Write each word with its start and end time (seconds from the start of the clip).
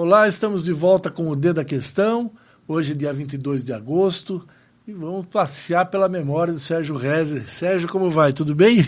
Olá, 0.00 0.28
estamos 0.28 0.62
de 0.62 0.72
volta 0.72 1.10
com 1.10 1.28
o 1.28 1.34
D 1.34 1.52
da 1.52 1.64
Questão, 1.64 2.30
hoje 2.68 2.94
dia 2.94 3.12
22 3.12 3.64
de 3.64 3.72
agosto, 3.72 4.46
e 4.86 4.92
vamos 4.92 5.26
passear 5.26 5.86
pela 5.86 6.08
memória 6.08 6.52
do 6.52 6.60
Sérgio 6.60 6.96
Rezer. 6.96 7.48
Sérgio, 7.48 7.88
como 7.88 8.08
vai? 8.08 8.32
Tudo 8.32 8.54
bem? 8.54 8.86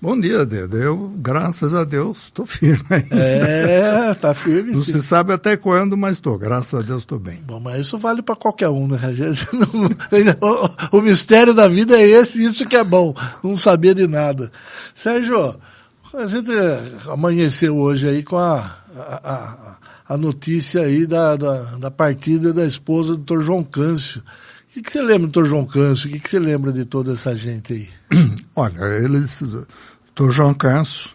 Bom 0.00 0.20
dia, 0.20 0.46
Dedo. 0.46 0.76
Eu, 0.76 1.12
graças 1.16 1.74
a 1.74 1.82
Deus, 1.82 2.26
estou 2.26 2.46
firme. 2.46 2.84
É, 3.10 4.14
tá 4.14 4.32
firme. 4.32 4.74
Não 4.74 4.82
sim. 4.84 4.92
se 4.92 5.02
sabe 5.02 5.32
até 5.32 5.56
quando, 5.56 5.96
mas 5.96 6.12
estou. 6.12 6.38
Graças 6.38 6.78
a 6.78 6.84
Deus, 6.84 7.00
estou 7.00 7.18
bem. 7.18 7.42
Bom, 7.44 7.58
mas 7.58 7.84
isso 7.84 7.98
vale 7.98 8.22
para 8.22 8.36
qualquer 8.36 8.68
um, 8.68 8.86
né? 8.86 9.00
o, 10.92 10.98
o, 10.98 11.02
mistério 11.02 11.52
da 11.52 11.66
vida 11.66 12.00
é 12.00 12.08
esse, 12.08 12.44
isso 12.44 12.64
que 12.64 12.76
é 12.76 12.84
bom, 12.84 13.12
não 13.42 13.56
saber 13.56 13.96
de 13.96 14.06
nada. 14.06 14.52
Sérgio, 14.94 15.58
a 16.14 16.26
gente 16.26 16.52
amanheceu 17.10 17.76
hoje 17.76 18.08
aí 18.08 18.22
com 18.22 18.38
a, 18.38 18.72
a, 18.96 19.16
a 19.16 19.81
a 20.12 20.18
notícia 20.18 20.82
aí 20.82 21.06
da, 21.06 21.36
da, 21.36 21.62
da, 21.76 21.90
partida 21.90 22.52
da 22.52 22.66
esposa 22.66 23.16
do 23.16 23.36
Dr. 23.36 23.40
João 23.40 23.64
Câncio. 23.64 24.20
O 24.20 24.74
que, 24.74 24.82
que 24.82 24.92
você 24.92 25.00
lembra 25.00 25.26
do 25.26 25.40
Dr. 25.40 25.48
João 25.48 25.64
Câncio? 25.64 26.08
O 26.08 26.12
que, 26.12 26.20
que 26.20 26.28
você 26.28 26.38
lembra 26.38 26.70
de 26.70 26.84
toda 26.84 27.14
essa 27.14 27.34
gente 27.34 27.72
aí? 27.72 27.88
Olha, 28.54 28.78
eles. 29.02 29.42
Dr. 30.14 30.30
João 30.30 30.52
Câncio 30.52 31.10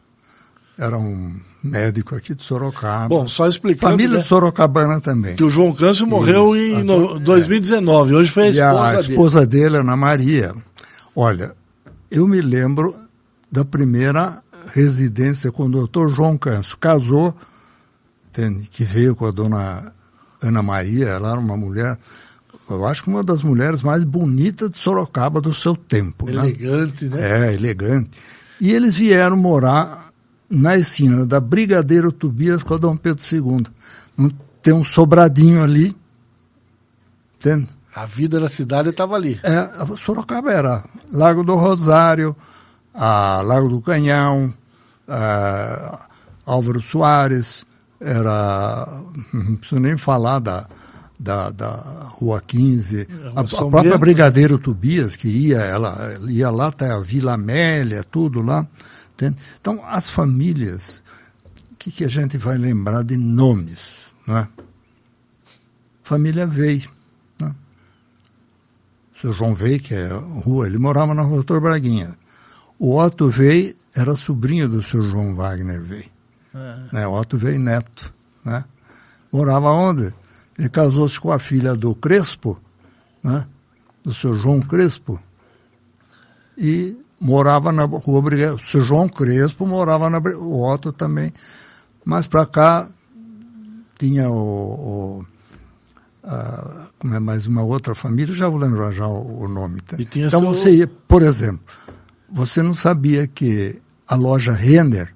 era 0.77 0.97
um 0.97 1.35
médico 1.63 2.15
aqui 2.15 2.33
de 2.33 2.41
Sorocaba. 2.41 3.07
Bom, 3.07 3.27
só 3.27 3.47
explicando. 3.47 3.91
Família 3.91 4.17
né, 4.17 4.23
Sorocabana 4.23 4.99
também. 4.99 5.35
Que 5.35 5.43
o 5.43 5.49
João 5.49 5.73
Câncio 5.73 6.07
morreu 6.07 6.55
e, 6.55 6.73
em 6.73 6.83
no, 6.83 7.19
2019. 7.19 8.15
Hoje 8.15 8.31
foi 8.31 8.43
a 8.43 8.49
esposa 8.49 8.63
e 8.63 8.81
a 8.81 9.01
dele. 9.01 9.13
esposa 9.13 9.45
dele, 9.45 9.77
Ana 9.77 9.95
Maria. 9.95 10.55
Olha, 11.15 11.55
eu 12.09 12.27
me 12.27 12.41
lembro 12.41 12.95
da 13.51 13.63
primeira 13.63 14.41
residência 14.73 15.51
com 15.51 15.65
o 15.65 15.71
doutor 15.71 16.13
João 16.13 16.37
Câncio. 16.37 16.77
Casou 16.77 17.35
entende? 18.37 18.67
Que 18.69 18.83
veio 18.83 19.15
com 19.15 19.25
a 19.25 19.31
dona 19.31 19.91
Ana 20.41 20.61
Maria, 20.61 21.07
ela 21.07 21.31
era 21.31 21.39
uma 21.39 21.57
mulher, 21.57 21.97
eu 22.69 22.85
acho 22.85 23.03
que 23.03 23.09
uma 23.09 23.23
das 23.23 23.41
mulheres 23.41 23.81
mais 23.81 24.03
bonitas 24.03 24.69
de 24.69 24.77
Sorocaba 24.77 25.41
do 25.41 25.53
seu 25.53 25.75
tempo. 25.75 26.29
Elegante, 26.29 27.05
né? 27.05 27.17
né? 27.17 27.49
É, 27.49 27.53
elegante. 27.53 28.11
E 28.61 28.71
eles 28.71 28.95
vieram 28.95 29.37
morar 29.37 30.11
na 30.49 30.77
esquina 30.77 31.25
da 31.25 31.39
Brigadeiro 31.39 32.11
Tobias 32.11 32.63
com 32.63 32.75
a 32.75 32.77
Dom 32.77 32.95
Pedro 32.95 33.23
II. 33.31 34.31
Tem 34.61 34.73
um 34.73 34.83
sobradinho 34.83 35.63
ali, 35.63 35.95
entende? 37.35 37.69
A 37.95 38.05
vida 38.05 38.39
da 38.39 38.47
cidade 38.47 38.89
estava 38.89 39.15
ali. 39.15 39.39
É, 39.43 39.95
Sorocaba 39.95 40.51
era 40.51 40.83
Lago 41.11 41.43
do 41.43 41.55
Rosário, 41.55 42.35
a 42.93 43.41
Lago 43.43 43.69
do 43.69 43.81
Canhão, 43.81 44.53
Álvaro 46.45 46.81
Soares, 46.81 47.65
era. 47.99 48.87
Não 49.33 49.55
preciso 49.55 49.81
nem 49.81 49.97
falar 49.97 50.39
da, 50.39 50.67
da, 51.19 51.49
da 51.49 52.11
Rua 52.11 52.41
15, 52.41 53.07
a, 53.35 53.41
a 53.41 53.43
própria 53.43 53.97
Brigadeiro 53.97 54.59
Tobias, 54.59 55.15
que 55.15 55.27
ia, 55.27 55.57
ela 55.57 55.97
ia 56.29 56.49
lá 56.49 56.67
até 56.67 56.91
a 56.91 56.99
Vila 56.99 57.33
Amélia, 57.33 58.03
tudo 58.03 58.41
lá. 58.41 58.67
Entende? 59.13 59.37
Então, 59.59 59.83
as 59.85 60.09
famílias, 60.09 61.03
o 61.71 61.75
que, 61.75 61.91
que 61.91 62.05
a 62.05 62.07
gente 62.07 62.37
vai 62.37 62.57
lembrar 62.57 63.03
de 63.03 63.17
nomes? 63.17 64.11
Né? 64.27 64.47
Família 66.03 66.45
Vei. 66.45 66.85
Né? 67.39 67.55
O 69.15 69.19
seu 69.19 69.33
João 69.33 69.55
Vei, 69.55 69.79
que 69.79 69.95
é 69.95 70.07
rua, 70.43 70.67
ele 70.67 70.77
morava 70.77 71.15
na 71.15 71.23
Rua 71.23 71.37
Doutor 71.37 71.61
Braguinha. 71.61 72.15
O 72.77 72.95
Otto 72.95 73.27
Vei 73.29 73.75
era 73.95 74.15
sobrinho 74.15 74.69
do 74.69 74.83
seu 74.83 75.01
João 75.09 75.35
Wagner 75.35 75.81
Vei. 75.81 76.05
É. 76.57 76.95
Né, 76.95 77.07
Otto 77.07 77.37
veio 77.37 77.59
neto. 77.59 78.13
Né? 78.43 78.63
Morava 79.31 79.69
onde? 79.69 80.13
Ele 80.57 80.69
casou-se 80.69 81.19
com 81.19 81.31
a 81.31 81.37
filha 81.37 81.75
do 81.75 81.93
Crespo, 81.93 82.59
né? 83.23 83.45
do 84.03 84.13
seu 84.13 84.37
João 84.37 84.59
Crespo, 84.59 85.21
e 86.57 86.97
morava 87.19 87.71
na 87.71 87.83
rua 87.83 88.21
Brigadeiro. 88.21 88.55
O 88.55 88.65
seu 88.65 88.83
João 88.83 89.07
Crespo 89.07 89.67
morava 89.67 90.09
na 90.09 90.17
O 90.17 90.63
Otto 90.63 90.91
também. 90.91 91.31
Mas 92.03 92.25
para 92.25 92.45
cá 92.45 92.87
tinha 93.99 94.29
o. 94.29 94.33
o 94.33 95.25
a, 96.23 96.87
como 96.99 97.13
é 97.13 97.19
mais 97.19 97.45
uma 97.45 97.61
outra 97.61 97.93
família, 97.93 98.33
já 98.33 98.49
vou 98.49 98.59
lembrar 98.59 98.91
já 98.91 99.07
o, 99.07 99.43
o 99.43 99.47
nome. 99.47 99.81
Tá? 99.81 99.97
Então 99.99 100.41
seu... 100.41 100.41
você 100.41 100.75
ia, 100.77 100.87
por 100.87 101.21
exemplo, 101.21 101.61
você 102.29 102.63
não 102.63 102.73
sabia 102.73 103.27
que 103.27 103.79
a 104.07 104.15
loja 104.15 104.51
Renner 104.53 105.13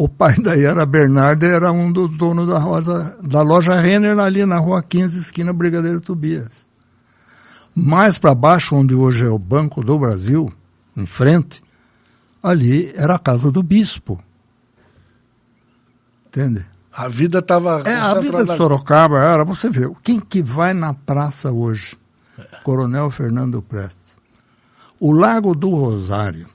o 0.00 0.08
pai 0.08 0.34
da 0.40 0.54
Yara 0.54 0.86
Bernarda 0.86 1.46
era 1.46 1.70
um 1.70 1.92
dos 1.92 2.16
donos 2.16 2.48
da, 2.48 2.58
rosa, 2.58 3.18
da 3.22 3.42
loja 3.42 3.78
Renner 3.78 4.18
ali 4.18 4.46
na 4.46 4.56
rua 4.56 4.82
15, 4.82 5.20
esquina 5.20 5.52
Brigadeiro 5.52 6.00
Tobias. 6.00 6.66
Mais 7.76 8.16
para 8.16 8.34
baixo, 8.34 8.74
onde 8.74 8.94
hoje 8.94 9.26
é 9.26 9.28
o 9.28 9.38
Banco 9.38 9.84
do 9.84 9.98
Brasil, 9.98 10.50
em 10.96 11.04
frente, 11.04 11.62
ali 12.42 12.90
era 12.96 13.16
a 13.16 13.18
casa 13.18 13.52
do 13.52 13.62
bispo. 13.62 14.18
Entende? 16.28 16.66
A 16.90 17.06
vida 17.06 17.40
estava. 17.40 17.82
É, 17.84 17.94
a 17.94 18.14
vida 18.18 18.42
de 18.42 18.56
Sorocaba 18.56 19.18
era, 19.18 19.44
você 19.44 19.68
vê, 19.68 19.86
quem 20.02 20.18
que 20.18 20.42
vai 20.42 20.72
na 20.72 20.94
praça 20.94 21.52
hoje? 21.52 21.94
É. 22.38 22.56
Coronel 22.64 23.10
Fernando 23.10 23.60
Prestes. 23.60 24.16
O 24.98 25.12
Lago 25.12 25.54
do 25.54 25.68
Rosário 25.68 26.48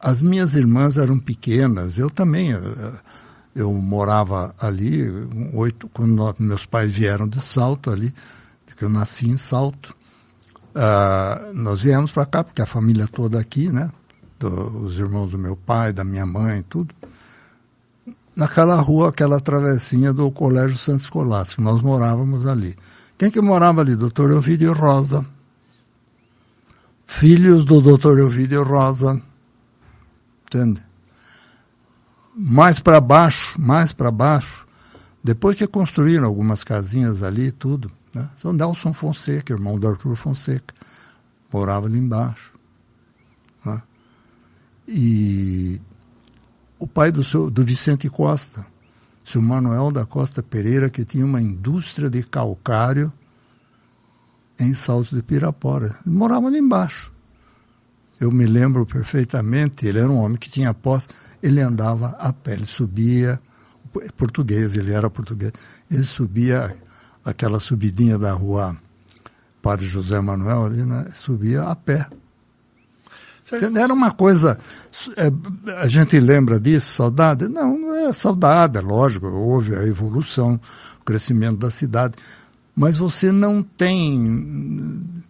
as 0.00 0.20
minhas 0.20 0.54
irmãs 0.54 0.96
eram 0.96 1.18
pequenas, 1.18 1.98
eu 1.98 2.10
também. 2.10 2.50
Eu, 2.50 2.62
eu 3.54 3.72
morava 3.72 4.54
ali, 4.60 5.02
oito, 5.54 5.88
quando 5.88 6.34
meus 6.38 6.66
pais 6.66 6.92
vieram 6.92 7.26
de 7.26 7.40
Salto 7.40 7.90
ali, 7.90 8.12
que 8.76 8.84
eu 8.84 8.90
nasci 8.90 9.28
em 9.28 9.36
Salto. 9.38 9.96
Uh, 10.74 11.54
nós 11.54 11.80
viemos 11.80 12.12
para 12.12 12.26
cá, 12.26 12.44
porque 12.44 12.60
a 12.60 12.66
família 12.66 13.08
toda 13.08 13.40
aqui, 13.40 13.70
né? 13.70 13.90
Do, 14.38 14.50
os 14.84 14.98
irmãos 14.98 15.30
do 15.30 15.38
meu 15.38 15.56
pai, 15.56 15.94
da 15.94 16.04
minha 16.04 16.26
mãe, 16.26 16.62
tudo. 16.68 16.94
Naquela 18.36 18.76
rua, 18.76 19.08
aquela 19.08 19.40
travessinha 19.40 20.12
do 20.12 20.30
Colégio 20.30 20.76
Santo 20.76 21.00
Escolástico, 21.00 21.62
nós 21.62 21.80
morávamos 21.80 22.46
ali. 22.46 22.76
Quem 23.16 23.30
que 23.30 23.40
morava 23.40 23.80
ali? 23.80 23.96
Doutor 23.96 24.30
Elvídio 24.30 24.74
Rosa. 24.74 25.24
Filhos 27.06 27.64
do 27.64 27.80
doutor 27.80 28.18
Elvídio 28.18 28.62
Rosa 28.62 29.22
entende? 30.46 30.82
Mais 32.34 32.78
para 32.78 33.00
baixo, 33.00 33.60
mais 33.60 33.92
para 33.92 34.10
baixo, 34.10 34.66
depois 35.22 35.56
que 35.56 35.66
construíram 35.66 36.24
algumas 36.24 36.62
casinhas 36.62 37.22
ali 37.22 37.50
tudo, 37.50 37.90
né? 38.14 38.28
São 38.36 38.52
Nelson 38.52 38.92
Fonseca, 38.92 39.52
irmão 39.52 39.78
do 39.78 39.88
Arthur 39.88 40.16
Fonseca, 40.16 40.74
morava 41.52 41.86
ali 41.86 41.98
embaixo. 41.98 42.54
Né? 43.64 43.82
E 44.86 45.80
o 46.78 46.86
pai 46.86 47.10
do, 47.10 47.24
seu, 47.24 47.50
do 47.50 47.64
Vicente 47.64 48.08
Costa, 48.08 48.66
seu 49.24 49.42
Manuel 49.42 49.90
da 49.90 50.06
Costa 50.06 50.42
Pereira, 50.42 50.88
que 50.88 51.04
tinha 51.04 51.24
uma 51.24 51.40
indústria 51.40 52.08
de 52.08 52.22
calcário 52.22 53.12
em 54.60 54.72
Salto 54.72 55.14
de 55.14 55.22
Pirapora. 55.22 55.96
Morava 56.06 56.46
ali 56.46 56.58
embaixo 56.58 57.15
eu 58.20 58.30
me 58.30 58.46
lembro 58.46 58.86
perfeitamente, 58.86 59.86
ele 59.86 59.98
era 59.98 60.08
um 60.08 60.18
homem 60.18 60.38
que 60.38 60.48
tinha 60.48 60.72
posse, 60.72 61.08
ele 61.42 61.60
andava 61.60 62.16
a 62.18 62.32
pé, 62.32 62.54
ele 62.54 62.66
subia, 62.66 63.40
português, 64.16 64.74
ele 64.74 64.92
era 64.92 65.10
português, 65.10 65.52
ele 65.90 66.04
subia 66.04 66.74
aquela 67.24 67.60
subidinha 67.60 68.18
da 68.18 68.32
rua 68.32 68.76
Padre 69.60 69.86
José 69.86 70.20
Manuel, 70.20 70.66
ali, 70.66 70.84
né, 70.84 71.06
subia 71.12 71.64
a 71.64 71.74
pé. 71.74 72.06
Era 73.76 73.92
uma 73.92 74.10
coisa, 74.12 74.58
é, 75.16 75.30
a 75.80 75.86
gente 75.86 76.18
lembra 76.18 76.58
disso, 76.58 76.94
saudade? 76.94 77.46
Não, 77.46 77.78
não 77.78 77.94
é 77.94 78.12
saudade, 78.12 78.78
é 78.78 78.80
lógico, 78.80 79.26
houve 79.28 79.74
a 79.74 79.86
evolução, 79.86 80.60
o 81.00 81.04
crescimento 81.04 81.58
da 81.58 81.70
cidade, 81.70 82.14
mas 82.74 82.96
você 82.96 83.30
não 83.30 83.62
tem 83.62 85.24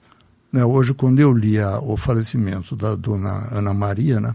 né, 0.56 0.64
hoje, 0.64 0.94
quando 0.94 1.20
eu 1.20 1.34
li 1.34 1.60
a, 1.60 1.78
o 1.80 1.98
falecimento 1.98 2.74
da 2.74 2.94
dona 2.94 3.46
Ana 3.52 3.74
Maria, 3.74 4.18
né, 4.18 4.34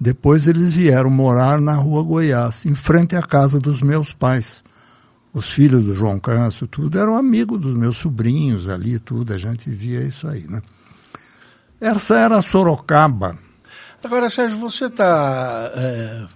depois 0.00 0.46
eles 0.46 0.72
vieram 0.72 1.10
morar 1.10 1.60
na 1.60 1.74
rua 1.74 2.02
Goiás, 2.02 2.64
em 2.64 2.74
frente 2.74 3.14
à 3.14 3.20
casa 3.20 3.60
dos 3.60 3.82
meus 3.82 4.14
pais. 4.14 4.64
Os 5.34 5.50
filhos 5.50 5.84
do 5.84 5.94
João 5.94 6.18
Câncio, 6.18 6.66
tudo, 6.66 6.98
eram 6.98 7.16
amigos 7.16 7.58
dos 7.58 7.74
meus 7.74 7.98
sobrinhos 7.98 8.66
ali, 8.66 8.98
tudo, 8.98 9.34
a 9.34 9.38
gente 9.38 9.68
via 9.68 10.00
isso 10.00 10.26
aí, 10.26 10.46
né? 10.48 10.62
Essa 11.78 12.18
era 12.18 12.38
a 12.38 12.42
Sorocaba. 12.42 13.38
Agora, 14.02 14.30
Sérgio, 14.30 14.56
você 14.58 14.86
está 14.86 15.70
é, 15.74 16.26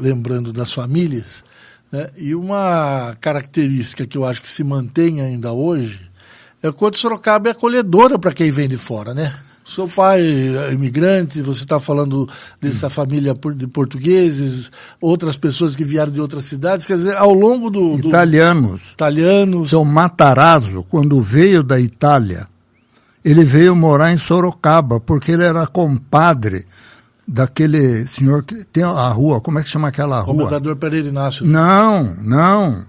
lembrando 0.00 0.52
das 0.52 0.72
famílias, 0.72 1.44
né? 1.92 2.10
e 2.16 2.34
uma 2.34 3.16
característica 3.20 4.04
que 4.04 4.18
eu 4.18 4.24
acho 4.24 4.42
que 4.42 4.48
se 4.48 4.64
mantém 4.64 5.20
ainda 5.20 5.52
hoje 5.52 6.07
é 6.62 6.72
quanto 6.72 6.98
Sorocaba 6.98 7.48
é 7.48 7.52
acolhedora 7.52 8.18
para 8.18 8.32
quem 8.32 8.50
vem 8.50 8.68
de 8.68 8.76
fora, 8.76 9.14
né? 9.14 9.34
Seu 9.64 9.86
pai 9.86 10.22
é 10.22 10.72
imigrante, 10.72 11.42
você 11.42 11.62
está 11.62 11.78
falando 11.78 12.26
dessa 12.58 12.88
família 12.88 13.34
de 13.54 13.66
portugueses, 13.66 14.70
outras 14.98 15.36
pessoas 15.36 15.76
que 15.76 15.84
vieram 15.84 16.10
de 16.10 16.22
outras 16.22 16.46
cidades, 16.46 16.86
quer 16.86 16.96
dizer, 16.96 17.14
ao 17.16 17.34
longo 17.34 17.68
do... 17.68 17.98
do 17.98 18.08
italianos. 18.08 18.92
Italianos. 18.92 19.68
Seu 19.68 19.84
Matarazzo, 19.84 20.82
quando 20.88 21.20
veio 21.20 21.62
da 21.62 21.78
Itália, 21.78 22.48
ele 23.22 23.44
veio 23.44 23.76
morar 23.76 24.10
em 24.10 24.16
Sorocaba, 24.16 24.98
porque 24.98 25.32
ele 25.32 25.44
era 25.44 25.66
compadre 25.66 26.64
daquele 27.26 28.06
senhor 28.06 28.42
que 28.42 28.64
tem 28.64 28.82
a 28.82 29.08
rua, 29.08 29.38
como 29.38 29.58
é 29.58 29.62
que 29.62 29.68
chama 29.68 29.88
aquela 29.88 30.18
rua? 30.20 30.34
Comendador 30.34 30.76
Pereira 30.76 31.08
Inácio. 31.08 31.46
Não, 31.46 32.16
não. 32.22 32.86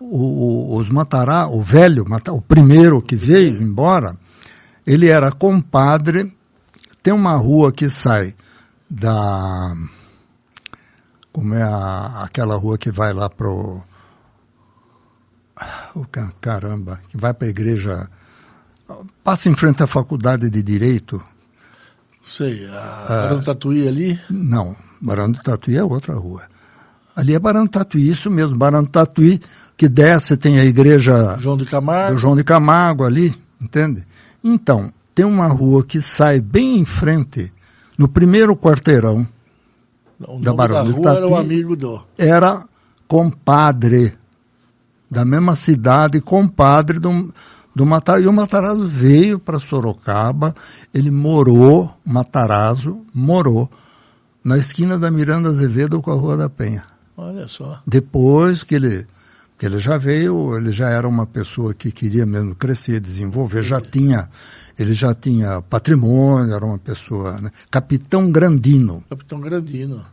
O, 0.00 0.74
o, 0.74 0.76
os 0.76 0.88
Matará, 0.88 1.48
o 1.48 1.62
velho, 1.62 2.06
o 2.30 2.42
primeiro 2.42 3.02
que 3.02 3.16
veio 3.16 3.60
embora, 3.60 4.16
ele 4.86 5.08
era 5.08 5.32
compadre. 5.32 6.34
Tem 7.02 7.12
uma 7.12 7.36
rua 7.36 7.72
que 7.72 7.90
sai 7.90 8.34
da. 8.88 9.74
Como 11.32 11.54
é 11.54 11.62
a, 11.62 12.24
aquela 12.24 12.56
rua 12.56 12.78
que 12.78 12.90
vai 12.90 13.12
lá 13.12 13.28
pro. 13.28 13.82
Oh, 15.94 16.06
caramba, 16.40 17.00
que 17.08 17.16
vai 17.16 17.34
para 17.34 17.46
a 17.48 17.50
igreja. 17.50 18.08
Passa 19.22 19.48
em 19.48 19.54
frente 19.54 19.82
à 19.82 19.86
faculdade 19.86 20.48
de 20.48 20.62
Direito. 20.62 21.22
Sei, 22.22 22.66
a 22.66 23.06
Barão 23.08 23.38
do 23.38 23.44
Tatuí 23.44 23.88
ali? 23.88 24.20
Não, 24.30 24.76
Barão 25.00 25.30
do 25.30 25.42
Tatuí 25.42 25.76
é 25.76 25.84
outra 25.84 26.14
rua. 26.14 26.42
Ali 27.16 27.34
é 27.34 27.38
Barão 27.38 27.64
do 27.64 27.70
Tatuí, 27.70 28.08
isso 28.08 28.30
mesmo, 28.30 28.56
Barão 28.56 28.84
do 28.84 28.90
Tatuí, 28.90 29.40
que 29.76 29.88
desce, 29.88 30.36
tem 30.36 30.58
a 30.58 30.64
igreja 30.64 31.36
João 31.40 31.56
de 31.56 31.66
Camargo. 31.66 32.14
do 32.14 32.20
João 32.20 32.36
de 32.36 32.44
Camargo 32.44 33.04
ali, 33.04 33.34
entende? 33.60 34.06
Então, 34.42 34.92
tem 35.14 35.24
uma 35.24 35.48
rua 35.48 35.84
que 35.84 36.00
sai 36.00 36.40
bem 36.40 36.78
em 36.78 36.84
frente, 36.84 37.52
no 37.98 38.08
primeiro 38.08 38.56
quarteirão 38.56 39.26
o 40.26 40.40
da 40.40 40.52
Barão 40.52 40.84
da 40.84 40.92
Tatuí. 40.92 41.16
Era 41.16 41.28
o 41.28 41.36
amigo 41.36 41.76
do. 41.76 42.00
Era 42.16 42.64
compadre 43.08 44.14
da 45.10 45.24
mesma 45.24 45.56
cidade, 45.56 46.20
compadre 46.20 46.98
do, 46.98 47.32
do 47.74 47.86
Matarazzo. 47.86 48.24
E 48.24 48.28
o 48.28 48.32
Matarazzo 48.32 48.86
veio 48.86 49.38
para 49.38 49.58
Sorocaba, 49.58 50.54
ele 50.94 51.10
morou, 51.10 51.90
Matarazzo 52.04 53.04
morou 53.14 53.70
na 54.44 54.58
esquina 54.58 54.98
da 54.98 55.10
Miranda 55.10 55.48
Azevedo 55.48 56.00
com 56.00 56.10
a 56.10 56.14
Rua 56.14 56.36
da 56.36 56.48
Penha. 56.48 56.84
Olha 57.18 57.48
só. 57.48 57.82
Depois 57.84 58.62
que 58.62 58.76
ele 58.76 59.04
que 59.58 59.66
ele 59.66 59.80
já 59.80 59.98
veio, 59.98 60.56
ele 60.56 60.70
já 60.70 60.88
era 60.88 61.08
uma 61.08 61.26
pessoa 61.26 61.74
que 61.74 61.90
queria 61.90 62.24
mesmo 62.24 62.54
crescer, 62.54 63.00
desenvolver, 63.00 63.64
já 63.64 63.80
tinha, 63.80 64.30
ele 64.78 64.94
já 64.94 65.12
tinha 65.12 65.60
patrimônio, 65.62 66.54
era 66.54 66.64
uma 66.64 66.78
pessoa, 66.78 67.40
né? 67.40 67.50
Capitão 67.68 68.30
Grandino. 68.30 69.02
Capitão 69.10 69.40
Grandino. 69.40 70.06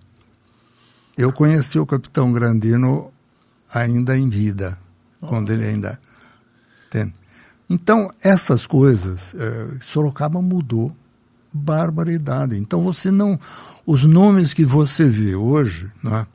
Eu 1.15 1.31
conheci 1.31 1.77
o 1.77 1.85
Capitão 1.85 2.31
Grandino 2.31 3.13
ainda 3.71 4.17
em 4.17 4.27
vida, 4.27 4.79
oh. 5.21 5.27
quando 5.27 5.53
ele 5.53 5.63
ainda 5.63 5.99
tem. 6.89 7.13
Então, 7.69 8.09
essas 8.23 8.65
coisas, 8.65 9.35
eh, 9.35 9.77
Sorocaba 9.79 10.41
mudou 10.41 10.95
barbaridade. 11.53 12.57
Então, 12.57 12.81
você 12.81 13.11
não, 13.11 13.39
os 13.85 14.03
nomes 14.03 14.55
que 14.55 14.65
você 14.65 15.07
vê 15.07 15.35
hoje, 15.35 15.91
né? 16.03 16.25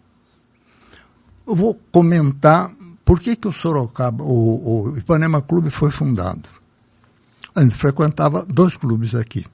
Eu 1.51 1.57
vou 1.57 1.75
comentar 1.91 2.71
por 3.05 3.19
que, 3.19 3.35
que 3.35 3.49
o 3.49 3.53
Sorocaba, 3.53 4.23
o, 4.23 4.93
o 4.93 4.97
Ipanema 4.97 5.43
Clube 5.43 5.69
foi 5.69 5.91
fundado? 5.91 6.49
A 7.57 7.61
gente 7.61 7.75
frequentava 7.75 8.47
dois 8.47 8.77
clubes 8.77 9.17
aqui. 9.17 9.45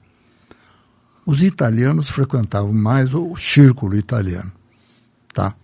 Os 1.25 1.41
italianos 1.41 2.07
frequentavam 2.07 2.71
mais 2.71 3.15
o 3.15 3.35
círculo 3.35 3.95
italiano, 3.95 4.51
tá? 5.33 5.55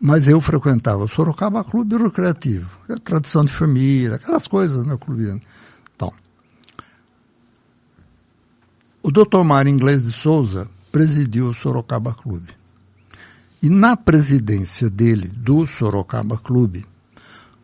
Mas 0.00 0.26
eu 0.26 0.40
frequentava 0.40 1.04
o 1.04 1.08
Sorocaba 1.08 1.62
Clube 1.62 1.98
Recreativo, 1.98 2.70
é 2.88 2.94
tradição 2.94 3.44
de 3.44 3.52
família, 3.52 4.14
aquelas 4.14 4.46
coisas, 4.46 4.86
né, 4.86 4.96
clube. 4.96 5.38
Então, 5.94 6.10
o 9.02 9.10
Dr. 9.10 9.44
Mário 9.44 9.68
Inglês 9.68 10.02
de 10.02 10.12
Souza 10.12 10.66
presidiu 10.90 11.48
o 11.48 11.54
Sorocaba 11.54 12.14
Clube. 12.14 12.61
E 13.62 13.70
na 13.70 13.96
presidência 13.96 14.90
dele, 14.90 15.28
do 15.28 15.66
Sorocaba 15.66 16.36
Clube, 16.36 16.84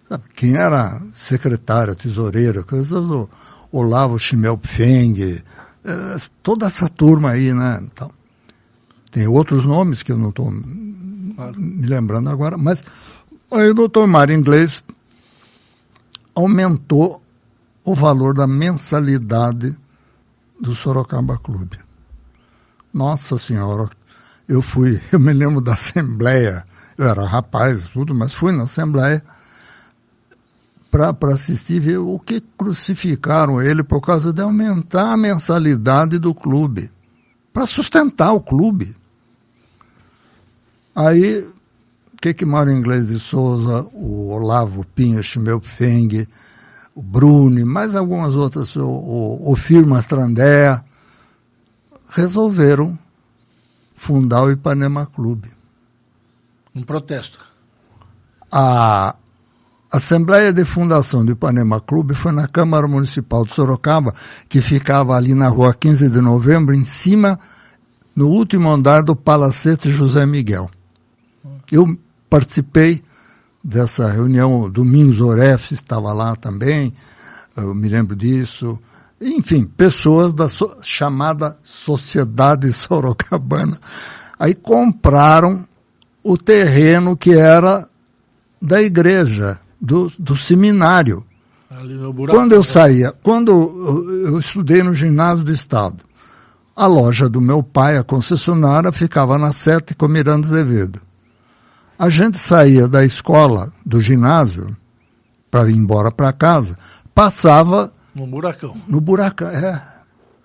sabe, 0.08 0.24
quem 0.34 0.54
era 0.54 1.02
secretário, 1.12 1.96
tesoureiro, 1.96 2.64
coisas, 2.64 2.92
o 2.92 3.28
Olavo 3.72 4.16
Schmelpfeng, 4.18 5.42
eh, 5.84 6.16
toda 6.40 6.66
essa 6.66 6.88
turma 6.88 7.30
aí, 7.30 7.52
né? 7.52 7.80
Então, 7.82 8.10
tem 9.10 9.26
outros 9.26 9.64
nomes 9.64 10.04
que 10.04 10.12
eu 10.12 10.18
não 10.18 10.28
estou 10.28 10.52
claro. 11.34 11.60
me 11.60 11.86
lembrando 11.86 12.30
agora, 12.30 12.56
mas 12.56 12.84
aí 13.50 13.68
o 13.68 13.74
doutor 13.74 14.06
Mário 14.06 14.34
Inglês 14.34 14.84
aumentou 16.34 17.20
o 17.84 17.94
valor 17.94 18.34
da 18.34 18.46
mensalidade 18.46 19.76
do 20.60 20.74
Sorocaba 20.74 21.38
Clube. 21.38 21.78
Nossa 22.92 23.36
Senhora, 23.36 23.88
eu 24.48 24.62
fui, 24.62 25.00
eu 25.12 25.20
me 25.20 25.32
lembro 25.32 25.60
da 25.60 25.74
Assembleia, 25.74 26.64
eu 26.96 27.06
era 27.06 27.24
rapaz, 27.24 27.88
tudo, 27.88 28.14
mas 28.14 28.32
fui 28.32 28.50
na 28.50 28.64
Assembleia 28.64 29.22
para 30.90 31.34
assistir 31.34 31.80
ver 31.80 31.98
o 31.98 32.18
que 32.18 32.40
crucificaram 32.40 33.60
ele 33.60 33.84
por 33.84 34.00
causa 34.00 34.32
de 34.32 34.40
aumentar 34.40 35.12
a 35.12 35.16
mensalidade 35.16 36.18
do 36.18 36.34
clube, 36.34 36.90
para 37.52 37.66
sustentar 37.66 38.32
o 38.32 38.40
clube. 38.40 38.96
Aí, 40.96 41.40
o 41.40 42.16
que 42.20 42.32
que 42.32 42.46
Mário 42.46 42.72
Inglês 42.72 43.06
de 43.06 43.20
Souza, 43.20 43.86
o 43.92 44.30
Olavo 44.30 44.84
Pinha 44.94 45.22
Schmelpfeng, 45.22 46.26
o 46.94 47.02
Bruni, 47.02 47.64
mais 47.64 47.94
algumas 47.94 48.34
outras, 48.34 48.74
o, 48.74 48.88
o, 48.88 49.52
o 49.52 49.56
Firma 49.56 50.00
Strandé, 50.00 50.82
resolveram 52.08 52.98
fundar 53.98 54.44
o 54.44 54.50
Ipanema 54.50 55.04
Clube. 55.04 55.50
Um 56.74 56.82
protesto. 56.82 57.40
A 58.50 59.16
Assembleia 59.90 60.52
de 60.52 60.64
Fundação 60.64 61.26
do 61.26 61.32
Ipanema 61.32 61.80
Clube 61.80 62.14
foi 62.14 62.30
na 62.30 62.46
Câmara 62.46 62.86
Municipal 62.86 63.44
de 63.44 63.52
Sorocaba, 63.52 64.14
que 64.48 64.62
ficava 64.62 65.16
ali 65.16 65.34
na 65.34 65.48
rua 65.48 65.74
15 65.74 66.08
de 66.08 66.20
novembro, 66.20 66.74
em 66.74 66.84
cima, 66.84 67.38
no 68.14 68.28
último 68.28 68.70
andar 68.70 69.02
do 69.02 69.16
Palacete 69.16 69.90
José 69.90 70.24
Miguel. 70.24 70.70
Eu 71.70 71.98
participei 72.30 73.02
dessa 73.62 74.10
reunião, 74.10 74.62
o 74.62 74.70
Domingos 74.70 75.20
Oref 75.20 75.74
estava 75.74 76.12
lá 76.12 76.36
também, 76.36 76.94
eu 77.56 77.74
me 77.74 77.88
lembro 77.88 78.14
disso. 78.14 78.78
Enfim, 79.20 79.64
pessoas 79.64 80.32
da 80.32 80.48
so 80.48 80.76
chamada 80.82 81.58
Sociedade 81.62 82.72
Sorocabana. 82.72 83.78
Aí 84.38 84.54
compraram 84.54 85.66
o 86.22 86.36
terreno 86.36 87.16
que 87.16 87.32
era 87.32 87.86
da 88.62 88.80
igreja, 88.80 89.58
do, 89.80 90.12
do 90.18 90.36
seminário. 90.36 91.24
Quando 92.30 92.54
eu 92.54 92.62
saía, 92.62 93.12
quando 93.22 93.50
eu 94.26 94.38
estudei 94.38 94.82
no 94.82 94.94
ginásio 94.94 95.44
do 95.44 95.52
Estado, 95.52 96.04
a 96.74 96.86
loja 96.86 97.28
do 97.28 97.40
meu 97.40 97.62
pai, 97.62 97.98
a 97.98 98.04
concessionária, 98.04 98.92
ficava 98.92 99.36
na 99.36 99.52
Sete 99.52 99.94
com 99.94 100.06
Miranda 100.06 100.46
Azevedo. 100.46 101.00
A 101.98 102.08
gente 102.08 102.38
saía 102.38 102.86
da 102.86 103.04
escola, 103.04 103.72
do 103.84 104.00
ginásio, 104.00 104.76
para 105.50 105.68
ir 105.68 105.76
embora 105.76 106.12
para 106.12 106.32
casa, 106.32 106.78
passava... 107.12 107.92
No 108.18 108.26
buracão. 108.26 108.76
No 108.88 109.00
buracão, 109.00 109.48
é. 109.48 109.82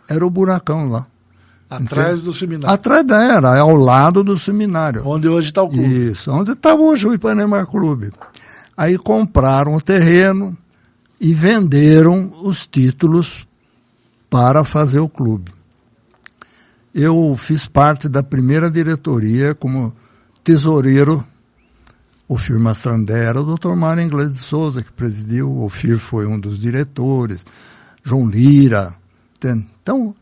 Era 0.10 0.25
o 0.25 0.30
buracão 0.30 0.89
lá. 0.89 1.08
Atrás 1.70 2.10
Entende? 2.10 2.22
do 2.22 2.34
seminário. 2.34 2.74
Atrás 2.74 3.06
era, 3.10 3.58
é 3.58 3.60
ao 3.60 3.75
lado 3.75 4.24
do 4.24 4.38
seminário. 4.38 5.08
Onde 5.08 5.27
hoje 5.27 5.48
está 5.48 5.63
o 5.63 5.70
clube. 5.70 6.12
Isso, 6.12 6.32
onde 6.32 6.51
está 6.51 6.75
hoje 6.75 7.08
o 7.08 7.13
Ipanema 7.13 7.65
Clube. 7.65 8.12
Aí 8.77 8.98
compraram 8.98 9.74
o 9.75 9.82
terreno 9.82 10.56
e 11.20 11.34
venderam 11.34 12.32
os 12.44 12.68
títulos 12.68 13.48
para 14.30 14.63
fazer 14.63 15.00
o 15.00 15.10
clube. 15.10 15.51
Eu 16.94 17.36
fiz 17.39 17.68
parte 17.68 18.08
da 18.08 18.22
primeira 18.22 18.70
diretoria 18.70 19.56
como 19.56 19.94
tesoureiro. 20.44 21.25
O 22.27 22.38
FIR 22.38 22.60
Mastrandé 22.60 23.25
era 23.25 23.42
o 23.42 23.56
Dr. 23.58 23.75
Mário 23.75 24.01
Inglês 24.01 24.34
de 24.34 24.39
Souza, 24.39 24.82
que 24.82 24.92
presidiu. 24.92 25.51
O 25.51 25.70
FIR 25.70 26.00
foi 26.00 26.25
um 26.25 26.39
dos 26.39 26.58
diretores. 26.58 27.46
João 28.03 28.27
Lira. 28.27 28.96
Então, 29.44 30.15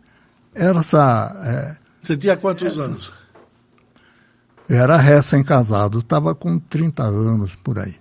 era 0.54 0.80
essa. 0.80 1.32
É, 1.46 1.78
Você 2.02 2.18
tinha 2.18 2.36
quantos 2.36 2.68
essa, 2.68 2.82
anos? 2.82 3.14
Era 4.70 4.98
recém-casado, 4.98 6.00
estava 6.00 6.34
com 6.34 6.58
30 6.58 7.04
anos 7.04 7.56
por 7.56 7.78
aí. 7.78 7.96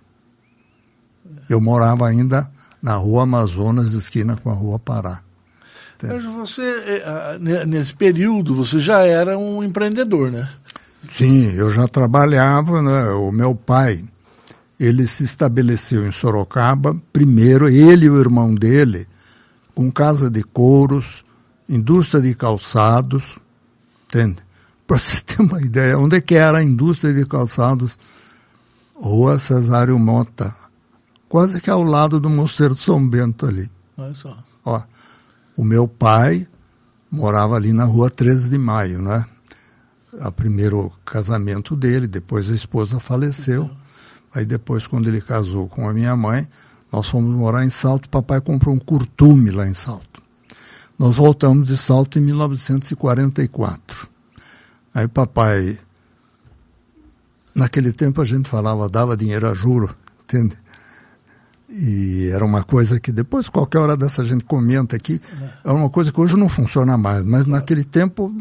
Eu 1.49 1.61
morava 1.61 2.07
ainda 2.07 2.51
na 2.83 2.95
rua 2.95 3.25
Amazonas, 3.25 3.93
esquina 3.93 4.37
com 4.37 4.51
a 4.51 4.55
rua 4.55 4.79
Pará. 4.79 5.21
Mas 6.03 6.25
você, 6.25 6.63
é, 6.63 7.67
nesse 7.67 7.95
período, 7.95 8.55
você 8.55 8.79
já 8.79 9.01
era 9.01 9.37
um 9.37 9.63
empreendedor, 9.63 10.31
né? 10.31 10.49
Sim, 11.11 11.53
eu 11.55 11.71
já 11.71 11.89
trabalhava, 11.89 12.81
né? 12.81 13.11
O 13.11 13.33
meu 13.33 13.55
pai, 13.55 14.03
ele 14.79 15.07
se 15.07 15.25
estabeleceu 15.25 16.07
em 16.07 16.13
Sorocaba, 16.13 16.97
primeiro, 17.13 17.69
ele 17.69 18.07
e 18.07 18.11
o 18.11 18.21
irmão 18.21 18.55
dele, 18.55 19.07
com 19.75 19.91
casa 19.91 20.31
de 20.31 20.43
couros, 20.43 21.25
indústria 21.69 22.23
de 22.23 22.35
calçados, 22.35 23.39
entende? 24.07 24.39
Para 24.87 24.99
você 24.99 25.21
ter 25.21 25.41
uma 25.41 25.61
ideia, 25.61 25.99
onde 25.99 26.17
é 26.17 26.21
que 26.21 26.35
era 26.35 26.59
a 26.59 26.65
indústria 26.65 27.13
de 27.13 27.25
calçados? 27.27 27.99
Rua 28.97 29.39
Cesário 29.39 29.99
Mota, 29.99 30.55
quase 31.29 31.61
que 31.61 31.71
ao 31.71 31.83
lado 31.83 32.19
do 32.21 32.29
Mosteiro 32.29 32.75
de 32.75 32.81
São 32.81 33.07
Bento 33.09 33.47
ali. 33.47 33.71
Olha 33.97 34.15
só. 34.15 34.37
Ó, 34.65 34.83
o 35.57 35.65
meu 35.65 35.87
pai 35.87 36.47
morava 37.11 37.57
ali 37.57 37.73
na 37.73 37.85
rua 37.85 38.11
13 38.11 38.49
de 38.49 38.59
Maio, 38.59 39.01
né? 39.01 39.25
O 40.13 40.33
primeiro 40.33 40.91
casamento 41.05 41.77
dele, 41.77 42.07
depois 42.07 42.51
a 42.51 42.55
esposa 42.55 42.99
faleceu. 42.99 43.71
Aí 44.35 44.45
depois, 44.45 44.87
quando 44.87 45.09
ele 45.09 45.21
casou 45.21 45.69
com 45.69 45.89
a 45.89 45.95
minha 45.95 46.17
mãe, 46.17 46.49
nós 46.93 47.09
fomos 47.09 47.35
morar 47.35 47.65
em 47.65 47.71
Salto, 47.71 48.09
papai 48.09 48.41
comprou 48.41 48.75
um 48.75 48.79
curtume 48.79 49.51
lá 49.51 49.67
em 49.67 49.75
Salto. 49.75 50.21
Nós 50.99 51.17
voltamos 51.17 51.69
de 51.69 51.77
Salto 51.77 52.19
em 52.19 52.23
1944. 52.23 54.09
Aí 54.95 55.07
papai, 55.07 55.79
naquele 57.55 57.93
tempo 57.93 58.21
a 58.21 58.25
gente 58.25 58.49
falava, 58.49 58.89
dava 58.89 59.17
dinheiro 59.17 59.49
a 59.49 59.55
juro, 59.55 59.95
entende? 60.25 60.57
E 61.69 62.29
era 62.33 62.45
uma 62.45 62.65
coisa 62.65 62.99
que 62.99 63.13
depois, 63.13 63.49
qualquer 63.49 63.79
hora 63.79 63.97
dessa, 63.97 64.23
a 64.23 64.25
gente 64.25 64.45
comenta 64.45 64.97
aqui. 64.97 65.21
É 65.65 65.71
uma 65.71 65.89
coisa 65.89 66.13
que 66.13 66.21
hoje 66.21 66.37
não 66.37 66.49
funciona 66.49 66.99
mais, 66.99 67.23
mas 67.23 67.47
naquele 67.47 67.85
tempo 67.85 68.35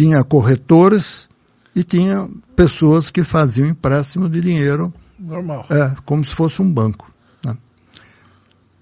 tinha 0.00 0.24
corretores 0.24 1.28
e 1.76 1.84
tinha 1.84 2.26
pessoas 2.56 3.10
que 3.10 3.22
faziam 3.22 3.68
empréstimo 3.68 4.30
de 4.30 4.40
dinheiro. 4.40 4.90
Normal. 5.18 5.66
É, 5.68 5.94
como 6.06 6.24
se 6.24 6.34
fosse 6.34 6.62
um 6.62 6.72
banco. 6.72 7.12
Né? 7.44 7.54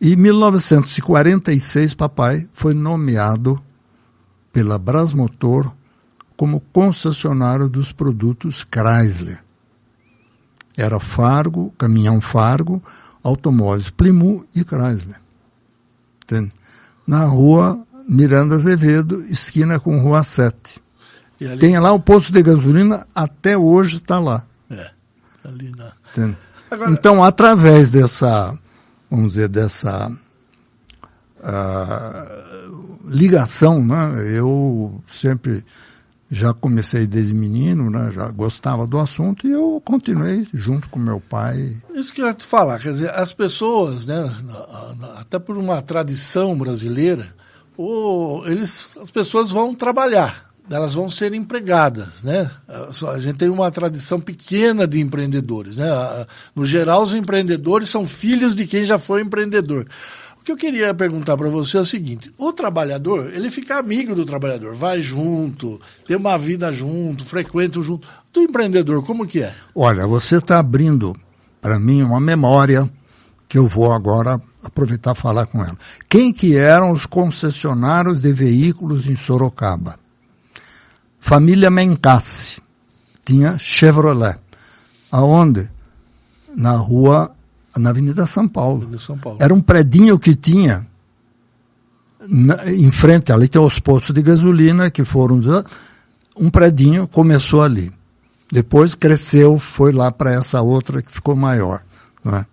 E 0.00 0.12
em 0.12 0.16
1946, 0.16 1.94
papai 1.94 2.48
foi 2.54 2.72
nomeado 2.72 3.60
pela 4.52 4.78
Brasmotor 4.78 5.74
como 6.36 6.60
concessionário 6.72 7.68
dos 7.68 7.90
produtos 7.90 8.64
Chrysler. 8.64 9.42
Era 10.76 11.00
Fargo, 11.00 11.74
caminhão 11.76 12.20
Fargo, 12.20 12.80
automóveis 13.24 13.90
Plymouth 13.90 14.46
e 14.54 14.60
Chrysler. 14.60 15.20
Entende? 16.22 16.52
Na 17.04 17.24
rua 17.24 17.84
Miranda 18.08 18.54
Azevedo, 18.54 19.20
esquina 19.22 19.80
com 19.80 19.98
Rua 19.98 20.22
7. 20.22 20.80
Ali... 21.40 21.58
Tem 21.58 21.78
lá 21.78 21.92
o 21.92 22.00
posto 22.00 22.32
de 22.32 22.42
gasolina, 22.42 23.06
até 23.14 23.56
hoje 23.56 23.96
está 23.96 24.18
lá. 24.18 24.44
É, 24.70 24.90
ali 25.44 25.70
na... 25.76 25.92
Agora... 26.70 26.90
Então, 26.90 27.24
através 27.24 27.90
dessa, 27.90 28.58
vamos 29.10 29.30
dizer, 29.30 29.48
dessa 29.48 30.10
uh, 31.38 32.98
ligação, 33.04 33.84
né, 33.84 34.36
eu 34.36 35.02
sempre 35.12 35.64
já 36.30 36.52
comecei 36.52 37.06
desde 37.06 37.34
menino, 37.34 37.88
né, 37.88 38.12
já 38.14 38.30
gostava 38.30 38.86
do 38.86 38.98
assunto 38.98 39.46
e 39.46 39.50
eu 39.50 39.80
continuei 39.82 40.46
junto 40.52 40.90
com 40.90 40.98
meu 40.98 41.20
pai. 41.20 41.74
Isso 41.94 42.12
que 42.12 42.20
eu 42.20 42.26
ia 42.26 42.34
te 42.34 42.44
falar, 42.44 42.78
quer 42.80 42.92
dizer, 42.92 43.10
as 43.10 43.32
pessoas, 43.32 44.04
né, 44.04 44.30
até 45.16 45.38
por 45.38 45.56
uma 45.56 45.80
tradição 45.80 46.54
brasileira, 46.58 47.34
ou 47.78 48.46
eles, 48.46 48.94
as 49.00 49.10
pessoas 49.10 49.50
vão 49.50 49.74
trabalhar, 49.74 50.47
elas 50.70 50.94
vão 50.94 51.08
ser 51.08 51.32
empregadas, 51.34 52.22
né? 52.22 52.50
A 53.08 53.18
gente 53.18 53.38
tem 53.38 53.48
uma 53.48 53.70
tradição 53.70 54.20
pequena 54.20 54.86
de 54.86 55.00
empreendedores, 55.00 55.76
né? 55.76 55.86
No 56.54 56.64
geral, 56.64 57.02
os 57.02 57.14
empreendedores 57.14 57.88
são 57.88 58.04
filhos 58.04 58.54
de 58.54 58.66
quem 58.66 58.84
já 58.84 58.98
foi 58.98 59.22
empreendedor 59.22 59.86
que 60.48 60.52
eu 60.52 60.56
queria 60.56 60.94
perguntar 60.94 61.36
para 61.36 61.50
você 61.50 61.76
é 61.76 61.80
o 61.80 61.84
seguinte: 61.84 62.32
o 62.38 62.52
trabalhador, 62.54 63.30
ele 63.34 63.50
fica 63.50 63.78
amigo 63.78 64.14
do 64.14 64.24
trabalhador, 64.24 64.74
vai 64.74 64.98
junto, 64.98 65.78
tem 66.06 66.16
uma 66.16 66.38
vida 66.38 66.72
junto, 66.72 67.22
frequenta 67.22 67.82
junto. 67.82 68.08
Do 68.32 68.40
empreendedor, 68.40 69.04
como 69.04 69.26
que 69.26 69.42
é? 69.42 69.52
Olha, 69.74 70.06
você 70.06 70.36
está 70.36 70.58
abrindo 70.58 71.14
para 71.60 71.78
mim 71.78 72.02
uma 72.02 72.18
memória 72.18 72.90
que 73.46 73.58
eu 73.58 73.66
vou 73.66 73.92
agora 73.92 74.40
aproveitar 74.62 75.14
falar 75.14 75.46
com 75.46 75.62
ela. 75.62 75.76
Quem 76.08 76.32
que 76.32 76.56
eram 76.56 76.92
os 76.92 77.04
concessionários 77.04 78.22
de 78.22 78.32
veículos 78.32 79.06
em 79.06 79.16
Sorocaba? 79.16 79.98
Família 81.20 81.70
Mencassi 81.70 82.60
tinha 83.24 83.58
Chevrolet. 83.58 84.38
Aonde? 85.10 85.70
Na 86.56 86.72
rua 86.76 87.34
na 87.76 87.90
Avenida 87.90 88.26
São 88.26 88.48
Paulo. 88.48 88.98
São 88.98 89.16
Paulo. 89.16 89.38
Era 89.40 89.54
um 89.54 89.60
predinho 89.60 90.18
que 90.18 90.34
tinha 90.34 90.88
na, 92.26 92.70
em 92.70 92.90
frente, 92.90 93.32
ali 93.32 93.48
tem 93.48 93.60
os 93.60 93.78
postos 93.78 94.14
de 94.14 94.22
gasolina 94.22 94.90
que 94.90 95.04
foram. 95.04 95.40
Um 96.36 96.50
predinho 96.50 97.06
começou 97.06 97.62
ali. 97.62 97.90
Depois 98.50 98.94
cresceu, 98.94 99.58
foi 99.58 99.92
lá 99.92 100.10
para 100.10 100.32
essa 100.32 100.60
outra 100.60 101.02
que 101.02 101.12
ficou 101.12 101.36
maior. 101.36 101.82
Não 102.24 102.36
é? 102.36 102.46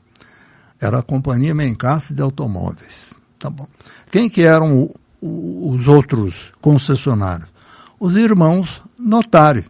Era 0.80 1.00
a 1.00 1.04
Companhia 1.04 1.56
Mencasse 1.56 2.14
de 2.14 2.22
Automóveis. 2.22 3.14
Tá 3.40 3.50
bom. 3.50 3.68
Quem 4.12 4.30
que 4.30 4.42
eram 4.42 4.84
o, 4.84 4.96
o, 5.22 5.70
os 5.72 5.88
outros 5.88 6.52
concessionários? 6.62 7.48
Os 8.06 8.16
irmãos 8.16 8.84
Notari. 9.00 9.66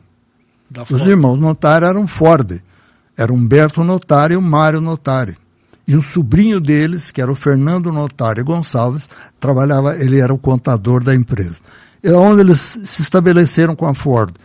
Os 0.91 1.07
irmãos 1.07 1.39
Notari 1.39 1.85
eram 1.85 2.05
Ford. 2.05 2.61
Era 3.17 3.31
Humberto 3.31 3.81
Notari 3.81 4.33
e 4.33 4.37
o 4.37 4.41
Mário 4.41 4.81
Notari. 4.81 5.37
E 5.87 5.95
o 5.95 6.01
sobrinho 6.01 6.59
deles, 6.59 7.11
que 7.11 7.21
era 7.21 7.31
o 7.31 7.35
Fernando 7.35 7.93
Notário 7.93 8.43
Gonçalves, 8.43 9.07
trabalhava, 9.39 9.95
ele 9.95 10.19
era 10.19 10.33
o 10.33 10.37
contador 10.37 11.01
da 11.01 11.15
empresa. 11.15 11.61
E 12.03 12.11
onde 12.11 12.41
eles 12.41 12.59
se 12.59 13.01
estabeleceram 13.01 13.73
com 13.73 13.87
a 13.87 13.93
Ford? 13.93 14.35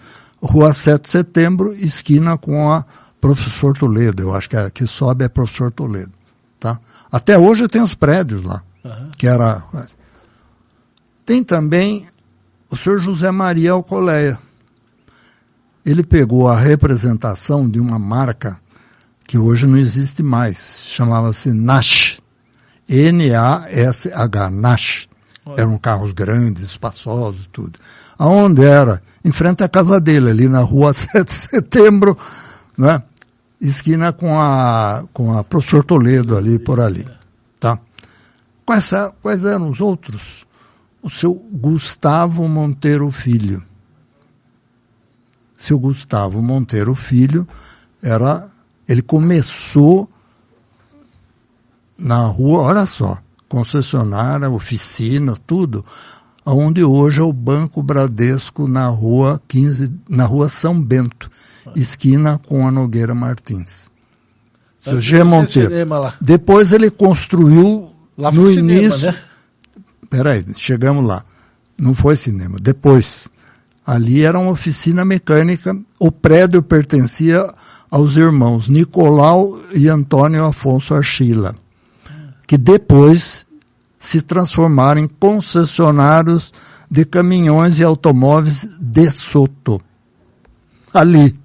Rua 0.40 0.72
7 0.72 1.02
de 1.02 1.08
Setembro, 1.08 1.72
esquina 1.72 2.38
com 2.38 2.70
a 2.70 2.84
Professor 3.20 3.76
Toledo. 3.76 4.22
Eu 4.22 4.32
acho 4.36 4.48
que 4.48 4.56
a 4.56 4.70
que 4.70 4.86
sobe 4.86 5.24
é 5.24 5.28
Professor 5.28 5.72
Toledo. 5.72 6.12
Tá? 6.60 6.78
Até 7.10 7.36
hoje 7.36 7.66
tem 7.66 7.82
os 7.82 7.96
prédios 7.96 8.44
lá. 8.44 8.62
Uhum. 8.84 9.10
Que 9.18 9.26
era. 9.26 9.60
Tem 11.26 11.42
também 11.42 12.06
o 12.70 12.76
senhor 12.76 13.00
José 13.00 13.30
Maria 13.30 13.72
Alcoleia. 13.72 14.38
Ele 15.84 16.04
pegou 16.04 16.48
a 16.48 16.58
representação 16.58 17.68
de 17.68 17.80
uma 17.80 17.98
marca 17.98 18.60
que 19.26 19.38
hoje 19.38 19.66
não 19.66 19.76
existe 19.76 20.22
mais. 20.22 20.84
Chamava-se 20.86 21.52
Nash. 21.52 22.20
N-A-S-H, 22.88 24.50
Nash. 24.50 25.08
Eram 25.56 25.78
carros 25.78 26.12
grandes, 26.12 26.62
espaçosos, 26.62 27.48
tudo. 27.52 27.78
Aonde 28.18 28.64
era? 28.64 29.02
Em 29.24 29.32
frente 29.32 29.64
à 29.64 29.68
casa 29.68 30.00
dele, 30.00 30.30
ali 30.30 30.48
na 30.48 30.60
rua 30.60 30.92
7 30.94 31.24
de 31.24 31.32
setembro, 31.32 32.16
né? 32.76 33.02
esquina 33.60 34.12
com 34.12 34.38
a, 34.38 35.04
com 35.12 35.36
a 35.36 35.44
professor 35.44 35.84
Toledo 35.84 36.36
ali, 36.36 36.58
por 36.58 36.80
ali. 36.80 37.06
Tá? 37.58 37.78
Quais, 38.64 38.90
quais 39.20 39.44
eram 39.44 39.70
os 39.70 39.80
outros? 39.80 40.46
O 41.02 41.08
seu 41.08 41.34
Gustavo 41.34 42.46
Monteiro 42.48 43.10
Filho. 43.10 43.64
Seu 45.56 45.78
Gustavo 45.78 46.42
Monteiro 46.42 46.94
Filho 46.94 47.46
era 48.02 48.48
ele 48.88 49.02
começou 49.02 50.10
na 51.96 52.24
rua, 52.26 52.62
olha 52.62 52.86
só, 52.86 53.18
concessionária, 53.48 54.50
oficina, 54.50 55.36
tudo, 55.46 55.84
onde 56.44 56.82
hoje 56.82 57.20
é 57.20 57.22
o 57.22 57.32
Banco 57.32 57.82
Bradesco 57.82 58.66
na 58.66 58.88
rua 58.88 59.40
15, 59.46 59.92
na 60.08 60.24
rua 60.24 60.48
São 60.48 60.80
Bento, 60.82 61.30
esquina 61.76 62.38
com 62.38 62.66
a 62.66 62.70
Nogueira 62.70 63.14
Martins. 63.14 63.90
Seu 64.78 65.00
G. 65.00 65.22
Monteiro. 65.22 65.70
Depois 66.20 66.72
ele 66.72 66.90
construiu 66.90 67.92
lá 68.16 68.32
no 68.32 68.50
início. 68.50 68.98
Cinema, 68.98 69.12
né? 69.12 69.29
Peraí, 70.10 70.44
chegamos 70.56 71.06
lá. 71.06 71.24
Não 71.78 71.94
foi 71.94 72.16
cinema. 72.16 72.58
Depois, 72.60 73.28
ali 73.86 74.22
era 74.22 74.38
uma 74.38 74.50
oficina 74.50 75.04
mecânica. 75.04 75.74
O 75.98 76.10
prédio 76.10 76.62
pertencia 76.62 77.42
aos 77.90 78.16
irmãos 78.16 78.68
Nicolau 78.68 79.58
e 79.72 79.88
Antônio 79.88 80.44
Afonso 80.44 80.94
Archila, 80.94 81.54
que 82.46 82.58
depois 82.58 83.46
se 83.98 84.20
transformaram 84.22 85.00
em 85.00 85.08
concessionários 85.08 86.52
de 86.90 87.04
caminhões 87.04 87.78
e 87.78 87.84
automóveis 87.84 88.68
de 88.80 89.10
Soto. 89.10 89.80
Ali. 90.92 91.38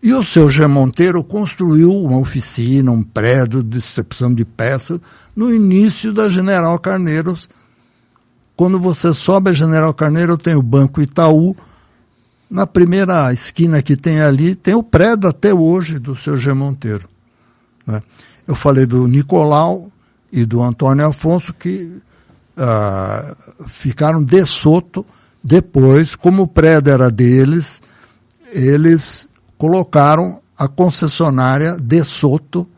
E 0.00 0.14
o 0.14 0.22
seu 0.24 0.48
G. 0.48 0.66
Monteiro 0.66 1.24
construiu 1.24 1.90
uma 1.92 2.18
oficina, 2.18 2.92
um 2.92 3.02
prédio 3.02 3.62
de 3.62 3.78
recepção 3.78 4.32
de 4.32 4.44
peças 4.44 5.00
no 5.34 5.52
início 5.52 6.12
da 6.12 6.28
General 6.28 6.78
Carneiros, 6.78 7.50
Quando 8.58 8.80
você 8.80 9.14
sobe 9.14 9.50
a 9.50 9.52
General 9.52 9.94
Carneiro, 9.94 10.36
tem 10.36 10.56
o 10.56 10.62
Banco 10.62 11.00
Itaú. 11.00 11.54
Na 12.50 12.66
primeira 12.66 13.32
esquina 13.32 13.80
que 13.80 13.94
tem 13.94 14.20
ali, 14.20 14.56
tem 14.56 14.74
o 14.74 14.82
prédio 14.82 15.30
até 15.30 15.54
hoje 15.54 16.00
do 16.00 16.16
seu 16.16 16.36
G. 16.36 16.52
Monteiro. 16.52 17.08
Né? 17.86 18.02
Eu 18.48 18.56
falei 18.56 18.84
do 18.84 19.06
Nicolau 19.06 19.92
e 20.32 20.44
do 20.44 20.60
Antônio 20.60 21.06
Afonso, 21.06 21.54
que 21.54 22.02
uh, 22.56 23.68
ficaram 23.68 24.24
de 24.24 24.44
Soto. 24.44 25.06
Depois, 25.44 26.16
como 26.16 26.42
o 26.42 26.48
prédio 26.48 26.92
era 26.92 27.12
deles, 27.12 27.80
eles 28.50 29.28
colocaram 29.56 30.40
a 30.58 30.66
concessionária 30.66 31.76
de 31.78 32.02
Soto 32.02 32.68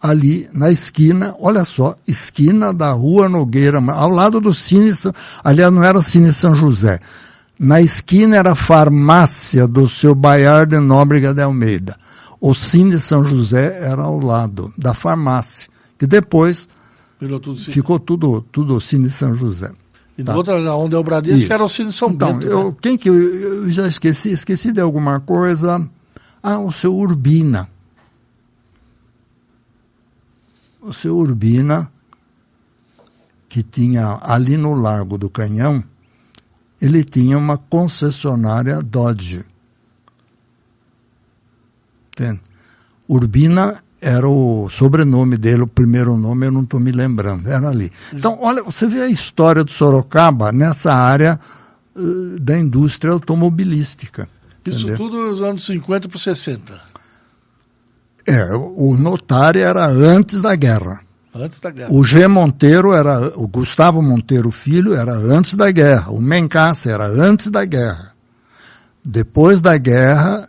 ali 0.00 0.48
na 0.52 0.70
esquina, 0.70 1.34
olha 1.38 1.64
só, 1.64 1.94
esquina 2.06 2.72
da 2.72 2.92
Rua 2.92 3.28
Nogueira, 3.28 3.78
ao 3.92 4.10
lado 4.10 4.40
do 4.40 4.54
Cine, 4.54 4.92
aliás, 5.44 5.72
não 5.72 5.84
era 5.84 6.00
Cine 6.00 6.32
São 6.32 6.56
José. 6.56 6.98
Na 7.58 7.82
esquina 7.82 8.38
era 8.38 8.52
a 8.52 8.54
farmácia 8.54 9.68
do 9.68 9.86
seu 9.86 10.14
Baiar 10.14 10.66
de 10.66 10.78
Nóbrega 10.78 11.34
de 11.34 11.42
Almeida. 11.42 11.94
O 12.40 12.54
Cine 12.54 12.98
São 12.98 13.22
José 13.22 13.78
era 13.82 14.02
ao 14.02 14.18
lado 14.18 14.72
da 14.78 14.94
farmácia, 14.94 15.68
que 15.98 16.06
depois 16.06 16.66
tudo 17.18 17.56
ficou 17.56 17.98
tudo, 17.98 18.40
tudo 18.50 18.80
Cine 18.80 19.10
São 19.10 19.34
José. 19.34 19.70
E 20.16 20.24
tá. 20.24 20.34
outra, 20.34 20.54
onde 20.74 20.94
é 20.94 20.98
o 20.98 21.04
Bradesco, 21.04 21.52
era 21.52 21.62
o 21.62 21.68
Cine 21.68 21.92
São 21.92 22.10
então, 22.10 22.32
Bento. 22.32 22.46
Eu, 22.46 22.68
né? 22.68 22.76
quem 22.80 22.96
que 22.96 23.10
eu, 23.10 23.14
eu 23.14 23.70
já 23.70 23.86
esqueci? 23.86 24.30
Esqueci 24.30 24.72
de 24.72 24.80
alguma 24.80 25.20
coisa. 25.20 25.86
Ah, 26.42 26.58
o 26.58 26.72
seu 26.72 26.96
Urbina 26.96 27.68
o 30.80 30.92
seu 30.92 31.16
Urbina, 31.16 31.90
que 33.48 33.62
tinha 33.62 34.18
ali 34.22 34.56
no 34.56 34.74
Largo 34.74 35.18
do 35.18 35.28
Canhão, 35.28 35.82
ele 36.80 37.04
tinha 37.04 37.36
uma 37.36 37.58
concessionária 37.58 38.82
Dodge. 38.82 39.44
Entende? 42.12 42.40
Urbina 43.08 43.82
era 44.00 44.26
o 44.26 44.68
sobrenome 44.70 45.36
dele, 45.36 45.62
o 45.62 45.66
primeiro 45.66 46.16
nome 46.16 46.46
eu 46.46 46.52
não 46.52 46.62
estou 46.62 46.80
me 46.80 46.90
lembrando, 46.90 47.48
era 47.48 47.68
ali. 47.68 47.90
Então, 48.14 48.38
olha, 48.40 48.62
você 48.62 48.86
vê 48.86 49.02
a 49.02 49.08
história 49.08 49.62
do 49.62 49.70
Sorocaba 49.70 50.52
nessa 50.52 50.94
área 50.94 51.38
uh, 51.94 52.40
da 52.40 52.58
indústria 52.58 53.12
automobilística. 53.12 54.28
Isso 54.64 54.78
entendeu? 54.78 54.96
tudo 54.96 55.16
nos 55.18 55.42
anos 55.42 55.66
50 55.66 56.08
para 56.08 56.18
60. 56.18 56.89
É, 58.30 58.54
o 58.54 58.96
notário 58.96 59.60
era 59.60 59.86
antes 59.86 60.40
da 60.40 60.54
guerra. 60.54 61.00
Antes 61.34 61.60
da 61.60 61.70
guerra. 61.70 61.92
O 61.92 62.04
G. 62.04 62.26
Monteiro 62.28 62.92
era, 62.92 63.32
o 63.36 63.48
Gustavo 63.48 64.00
Monteiro 64.02 64.50
Filho 64.50 64.94
era 64.94 65.12
antes 65.12 65.54
da 65.54 65.70
guerra. 65.70 66.10
O 66.10 66.20
Mencassi 66.20 66.88
era 66.88 67.06
antes 67.06 67.50
da 67.50 67.64
guerra. 67.64 68.12
Depois 69.04 69.60
da 69.60 69.76
guerra, 69.76 70.48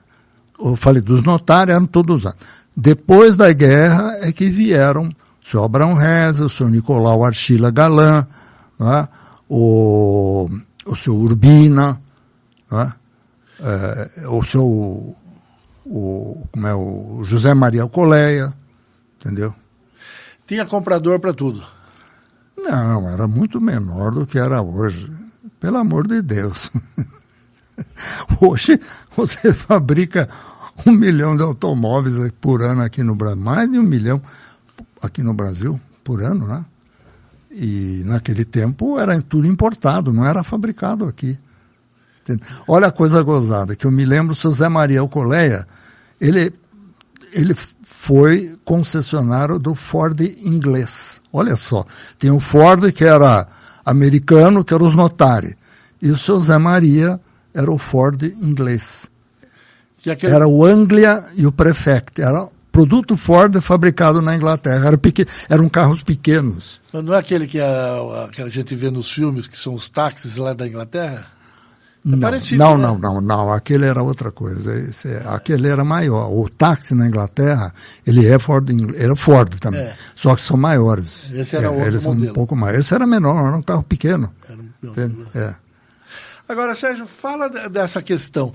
eu 0.59 0.75
falei, 0.75 1.01
dos 1.01 1.23
notários 1.23 1.75
eram 1.75 1.85
todos 1.85 2.25
anos. 2.25 2.37
Depois 2.75 3.35
da 3.35 3.51
guerra 3.51 4.17
é 4.21 4.31
que 4.31 4.49
vieram 4.49 5.03
o 5.05 5.49
senhor 5.49 5.65
Abraão 5.65 5.93
Reza, 5.93 6.45
o 6.45 6.49
senhor 6.49 6.69
Nicolau 6.69 7.25
Archila 7.25 7.71
Galan, 7.71 8.25
é? 8.79 9.07
o, 9.49 10.49
o 10.85 10.95
senhor 10.95 11.17
Urbina, 11.17 12.01
é? 12.71 13.01
É, 13.63 14.27
o 14.27 14.43
senhor 14.43 15.15
o, 15.91 16.47
como 16.51 16.67
é, 16.67 16.73
o 16.73 17.23
José 17.25 17.53
Maria 17.53 17.81
Alcoleia, 17.81 18.53
entendeu? 19.19 19.53
Tinha 20.47 20.65
comprador 20.65 21.19
para 21.19 21.33
tudo? 21.33 21.61
Não, 22.57 23.09
era 23.09 23.27
muito 23.27 23.59
menor 23.59 24.11
do 24.11 24.25
que 24.25 24.39
era 24.39 24.61
hoje. 24.61 25.09
Pelo 25.59 25.77
amor 25.77 26.07
de 26.07 26.21
Deus. 26.21 26.71
Hoje 28.41 28.79
você 29.15 29.53
fabrica 29.53 30.27
um 30.85 30.91
milhão 30.91 31.35
de 31.35 31.43
automóveis 31.43 32.31
por 32.39 32.61
ano 32.61 32.81
aqui 32.81 33.03
no 33.03 33.15
Brasil, 33.15 33.41
mais 33.41 33.69
de 33.69 33.77
um 33.77 33.83
milhão 33.83 34.21
aqui 35.01 35.21
no 35.21 35.33
Brasil 35.33 35.79
por 36.03 36.21
ano, 36.21 36.47
né? 36.47 36.65
E 37.51 38.03
naquele 38.05 38.45
tempo 38.45 38.97
era 38.97 39.19
tudo 39.21 39.47
importado, 39.47 40.13
não 40.13 40.25
era 40.25 40.43
fabricado 40.43 41.05
aqui. 41.05 41.37
Olha 42.67 42.87
a 42.87 42.91
coisa 42.91 43.21
gozada, 43.21 43.75
que 43.75 43.85
eu 43.85 43.91
me 43.91 44.05
lembro, 44.05 44.33
o 44.33 44.35
seu 44.35 44.51
Zé 44.51 44.69
Maria 44.69 45.01
Alcoleia, 45.01 45.67
ele, 46.21 46.53
ele 47.33 47.55
foi 47.81 48.55
concessionário 48.63 49.57
do 49.57 49.75
Ford 49.75 50.21
inglês. 50.21 51.21
Olha 51.33 51.55
só, 51.55 51.85
tem 52.19 52.29
o 52.29 52.39
Ford 52.39 52.91
que 52.91 53.03
era 53.03 53.47
americano, 53.83 54.63
que 54.63 54.73
era 54.73 54.83
os 54.83 54.95
notários, 54.95 55.55
e 56.01 56.09
o 56.11 56.17
seu 56.17 56.39
Zé 56.39 56.57
Maria 56.57 57.19
era 57.53 57.71
o 57.71 57.77
Ford 57.77 58.21
inglês. 58.41 59.11
Aquele... 60.07 60.33
Era 60.33 60.47
o 60.47 60.65
Anglia 60.65 61.23
e 61.35 61.45
o 61.45 61.51
Prefect, 61.51 62.21
era 62.21 62.47
produto 62.71 63.17
Ford 63.17 63.59
fabricado 63.61 64.21
na 64.21 64.35
Inglaterra. 64.35 64.87
Era 64.87 64.97
pequen... 64.97 65.25
Eram 65.49 65.67
carros 65.69 66.01
pequenos. 66.01 66.81
Mas 66.91 67.03
não 67.03 67.13
é 67.13 67.19
aquele 67.19 67.45
que 67.45 67.59
a, 67.59 68.29
que 68.31 68.41
a 68.41 68.49
gente 68.49 68.73
vê 68.73 68.89
nos 68.89 69.11
filmes, 69.11 69.45
que 69.45 69.57
são 69.57 69.73
os 69.73 69.89
táxis 69.89 70.37
lá 70.37 70.53
da 70.53 70.67
Inglaterra? 70.67 71.27
É 72.03 72.09
não, 72.09 72.19
parecido, 72.19 72.63
não, 72.63 72.77
né? 72.77 72.83
não, 72.83 72.97
não, 72.97 73.21
não, 73.21 73.53
aquele 73.53 73.85
era 73.85 74.01
outra 74.01 74.31
coisa. 74.31 74.73
Esse, 74.75 75.07
aquele 75.27 75.67
era 75.67 75.83
maior. 75.83 76.31
O 76.31 76.49
táxi 76.49 76.95
na 76.95 77.07
Inglaterra, 77.07 77.71
ele 78.05 78.25
é 78.25 78.39
Ford, 78.39 78.67
era 78.95 79.15
Ford 79.15 79.59
também. 79.59 79.81
É. 79.81 79.93
Só 80.15 80.35
que 80.35 80.41
são 80.41 80.57
maiores. 80.57 81.31
Esse 81.31 81.55
era 81.55 81.67
é, 81.67 81.69
outro 81.69 81.85
Eles 81.85 82.03
modelo. 82.03 82.23
são 82.23 82.31
um 82.31 82.33
pouco 82.33 82.55
mais. 82.55 82.79
Esse 82.79 82.93
era 82.95 83.05
menor, 83.05 83.47
era 83.47 83.55
um 83.55 83.61
carro 83.61 83.83
pequeno. 83.83 84.33
Era 84.49 84.59
um 84.59 85.25
é. 85.35 85.55
Agora, 86.49 86.75
Sérgio, 86.75 87.05
fala 87.05 87.47
dessa 87.47 88.01
questão. 88.01 88.51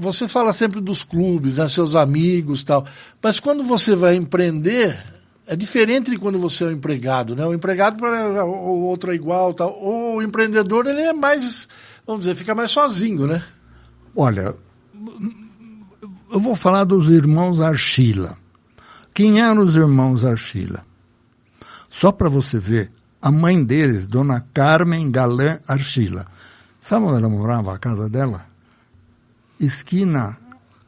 Você 0.00 0.26
fala 0.26 0.52
sempre 0.52 0.80
dos 0.80 1.04
clubes, 1.04 1.58
né, 1.58 1.68
seus 1.68 1.94
amigos 1.94 2.64
tal. 2.64 2.84
Mas 3.22 3.38
quando 3.38 3.62
você 3.62 3.94
vai 3.94 4.16
empreender, 4.16 4.98
é 5.46 5.54
diferente 5.54 6.10
de 6.10 6.18
quando 6.18 6.38
você 6.38 6.64
é 6.64 6.66
um 6.66 6.72
empregado, 6.72 7.36
né? 7.36 7.46
O 7.46 7.54
empregado, 7.54 8.04
o 8.04 8.80
outro 8.82 9.12
é 9.12 9.14
igual, 9.14 9.54
tal. 9.54 9.78
O 9.80 10.20
empreendedor, 10.20 10.86
ele 10.86 11.02
é 11.02 11.12
mais 11.12 11.68
vamos 12.08 12.24
dizer, 12.24 12.34
fica 12.34 12.54
mais 12.54 12.70
sozinho, 12.70 13.26
né? 13.26 13.44
Olha, 14.16 14.56
eu 16.32 16.40
vou 16.40 16.56
falar 16.56 16.84
dos 16.84 17.10
irmãos 17.10 17.60
Archila. 17.60 18.38
Quem 19.12 19.42
eram 19.42 19.60
os 19.60 19.74
irmãos 19.74 20.24
Archila? 20.24 20.82
Só 21.90 22.10
para 22.10 22.30
você 22.30 22.58
ver, 22.58 22.90
a 23.20 23.30
mãe 23.30 23.62
deles, 23.62 24.06
Dona 24.06 24.40
Carmen 24.54 25.10
Galã 25.10 25.58
Archila. 25.68 26.26
Sabe 26.80 27.04
onde 27.04 27.18
ela 27.18 27.28
morava, 27.28 27.74
a 27.74 27.78
casa 27.78 28.08
dela? 28.08 28.46
Esquina, 29.60 30.34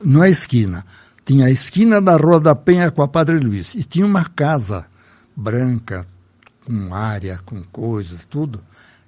não 0.02 0.24
é 0.24 0.30
esquina, 0.30 0.86
tinha 1.22 1.46
a 1.46 1.50
esquina 1.50 2.00
da 2.00 2.16
Rua 2.16 2.40
da 2.40 2.54
Penha 2.54 2.90
com 2.90 3.02
a 3.02 3.08
Padre 3.08 3.38
Luiz. 3.38 3.74
E 3.74 3.84
tinha 3.84 4.06
uma 4.06 4.24
casa 4.24 4.86
branca, 5.36 6.06
com 6.64 6.94
área, 6.94 7.38
com 7.44 7.62
coisas, 7.64 8.24
tudo 8.24 8.62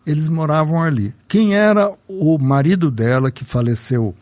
eles 0.07 0.29
moravam 0.29 0.83
ali. 0.83 1.15
Quem 1.29 1.55
era 1.55 1.93
o 2.09 2.39
marido 2.39 2.91
dela 2.91 3.31
que 3.31 3.45
faleceu 3.45 4.15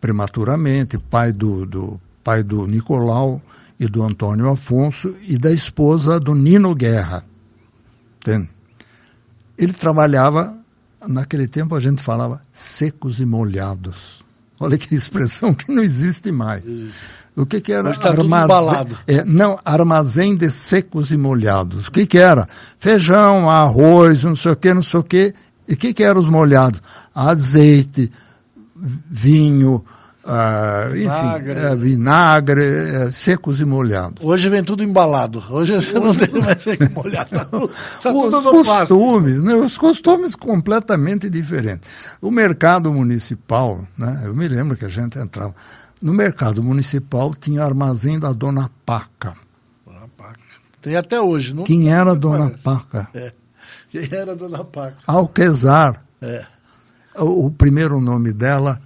prematuramente, 0.00 0.98
pai 0.98 1.32
do, 1.32 1.66
do 1.66 2.00
pai 2.22 2.42
do 2.42 2.66
Nicolau 2.66 3.40
e 3.78 3.86
do 3.86 4.02
Antônio 4.02 4.50
Afonso 4.50 5.16
e 5.22 5.38
da 5.38 5.52
esposa 5.52 6.18
do 6.18 6.34
Nino 6.34 6.74
Guerra. 6.74 7.24
Entende? 8.20 8.48
Ele 9.56 9.72
trabalhava, 9.72 10.56
naquele 11.06 11.46
tempo 11.48 11.74
a 11.74 11.80
gente 11.80 12.02
falava 12.02 12.42
secos 12.52 13.20
e 13.20 13.26
molhados. 13.26 14.24
Olha 14.60 14.76
que 14.76 14.94
expressão 14.94 15.54
que 15.54 15.70
não 15.70 15.82
existe 15.82 16.32
mais. 16.32 16.62
O 17.36 17.46
que, 17.46 17.60
que 17.60 17.72
era? 17.72 17.94
Tá 17.94 18.10
armazém, 18.10 18.96
é, 19.06 19.24
não, 19.24 19.58
armazém 19.64 20.36
de 20.36 20.50
secos 20.50 21.12
e 21.12 21.16
molhados. 21.16 21.86
O 21.86 21.92
que, 21.92 22.04
que 22.04 22.18
era? 22.18 22.48
Feijão, 22.80 23.48
arroz, 23.48 24.24
não 24.24 24.34
sei 24.34 24.52
o 24.52 24.56
que, 24.56 24.74
não 24.74 24.82
sei 24.82 25.00
o 25.00 25.04
que. 25.04 25.32
E 25.68 25.74
o 25.74 25.76
que, 25.76 25.94
que 25.94 26.02
eram 26.02 26.20
os 26.20 26.28
molhados? 26.28 26.82
Azeite, 27.14 28.10
vinho, 29.08 29.84
Enfim, 30.88 30.98
vinagre, 30.98 31.52
é, 31.52 31.76
vinagre 31.76 32.62
é, 32.62 33.10
secos 33.10 33.60
e 33.60 33.64
molhados. 33.64 34.22
Hoje 34.22 34.48
vem 34.50 34.62
tudo 34.62 34.84
embalado. 34.84 35.42
Hoje 35.48 35.72
não 35.94 36.14
tem 36.14 36.42
mais 36.42 36.62
seco 36.62 36.84
e 36.84 36.88
molhado. 36.90 37.28
Tá 38.02 38.12
os 38.12 38.66
costumes, 38.66 39.42
né, 39.42 39.54
os 39.54 39.78
costumes 39.78 40.34
completamente 40.34 41.30
diferentes. 41.30 41.88
O 42.20 42.30
mercado 42.30 42.92
municipal, 42.92 43.86
né, 43.96 44.22
eu 44.26 44.34
me 44.34 44.46
lembro 44.46 44.76
que 44.76 44.84
a 44.84 44.88
gente 44.88 45.18
entrava. 45.18 45.54
No 46.00 46.12
mercado 46.12 46.62
municipal 46.62 47.34
tinha 47.34 47.64
armazém 47.64 48.18
da 48.18 48.32
Dona 48.32 48.70
Paca. 48.84 49.34
Dona 49.86 50.08
Paca. 50.16 50.38
Tem 50.80 50.96
até 50.96 51.20
hoje, 51.20 51.54
não? 51.54 51.64
Quem 51.64 51.90
era 51.90 52.12
a 52.12 52.14
Dona 52.14 52.46
parece. 52.46 52.62
Paca? 52.62 53.08
É. 53.14 53.32
Quem 53.90 54.08
era 54.12 54.32
a 54.32 54.34
Dona 54.34 54.62
Paca? 54.64 54.98
Alquezar. 55.06 56.04
É. 56.20 56.44
O, 57.16 57.46
o 57.46 57.50
primeiro 57.50 58.00
nome 58.00 58.32
dela 58.32 58.80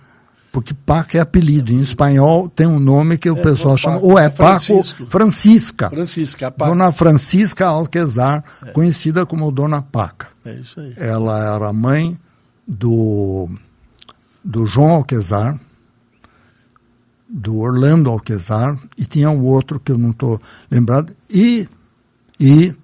Porque 0.52 0.74
Paca 0.74 1.16
é 1.16 1.20
apelido. 1.22 1.72
Em 1.72 1.80
espanhol 1.80 2.46
tem 2.46 2.66
um 2.66 2.78
nome 2.78 3.16
que 3.16 3.30
o 3.30 3.38
É, 3.38 3.42
pessoal 3.42 3.76
chama, 3.78 3.94
Paco, 3.94 4.06
ou 4.06 4.18
é 4.18 4.26
é 4.26 4.28
Paco. 4.28 4.82
Francisca. 5.08 5.88
Francisca, 5.88 6.46
a 6.48 6.50
Paca. 6.50 6.70
Dona 6.70 6.92
Francisca 6.92 7.66
Alquezar, 7.66 8.44
conhecida 8.74 9.24
como 9.24 9.50
Dona 9.50 9.80
Paca. 9.80 10.28
É 10.44 10.52
isso 10.54 10.78
aí. 10.78 10.92
Ela 10.98 11.54
era 11.54 11.72
mãe 11.72 12.18
do, 12.68 13.48
do 14.44 14.66
João 14.66 14.90
Alquezar, 14.90 15.58
do 17.26 17.58
Orlando 17.58 18.10
Alquezar, 18.10 18.78
e 18.98 19.06
tinha 19.06 19.30
um 19.30 19.42
outro 19.46 19.80
que 19.80 19.90
eu 19.90 19.96
não 19.96 20.10
estou 20.10 20.38
lembrado, 20.70 21.16
e, 21.30 21.66
e 22.38 22.74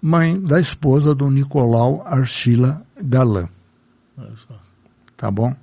mãe 0.00 0.40
da 0.40 0.58
esposa 0.58 1.14
do 1.14 1.30
Nicolau 1.30 2.02
Archila. 2.06 2.82
Olha 4.16 4.32
só. 4.48 4.58
Tá 5.18 5.30
bom? 5.30 5.54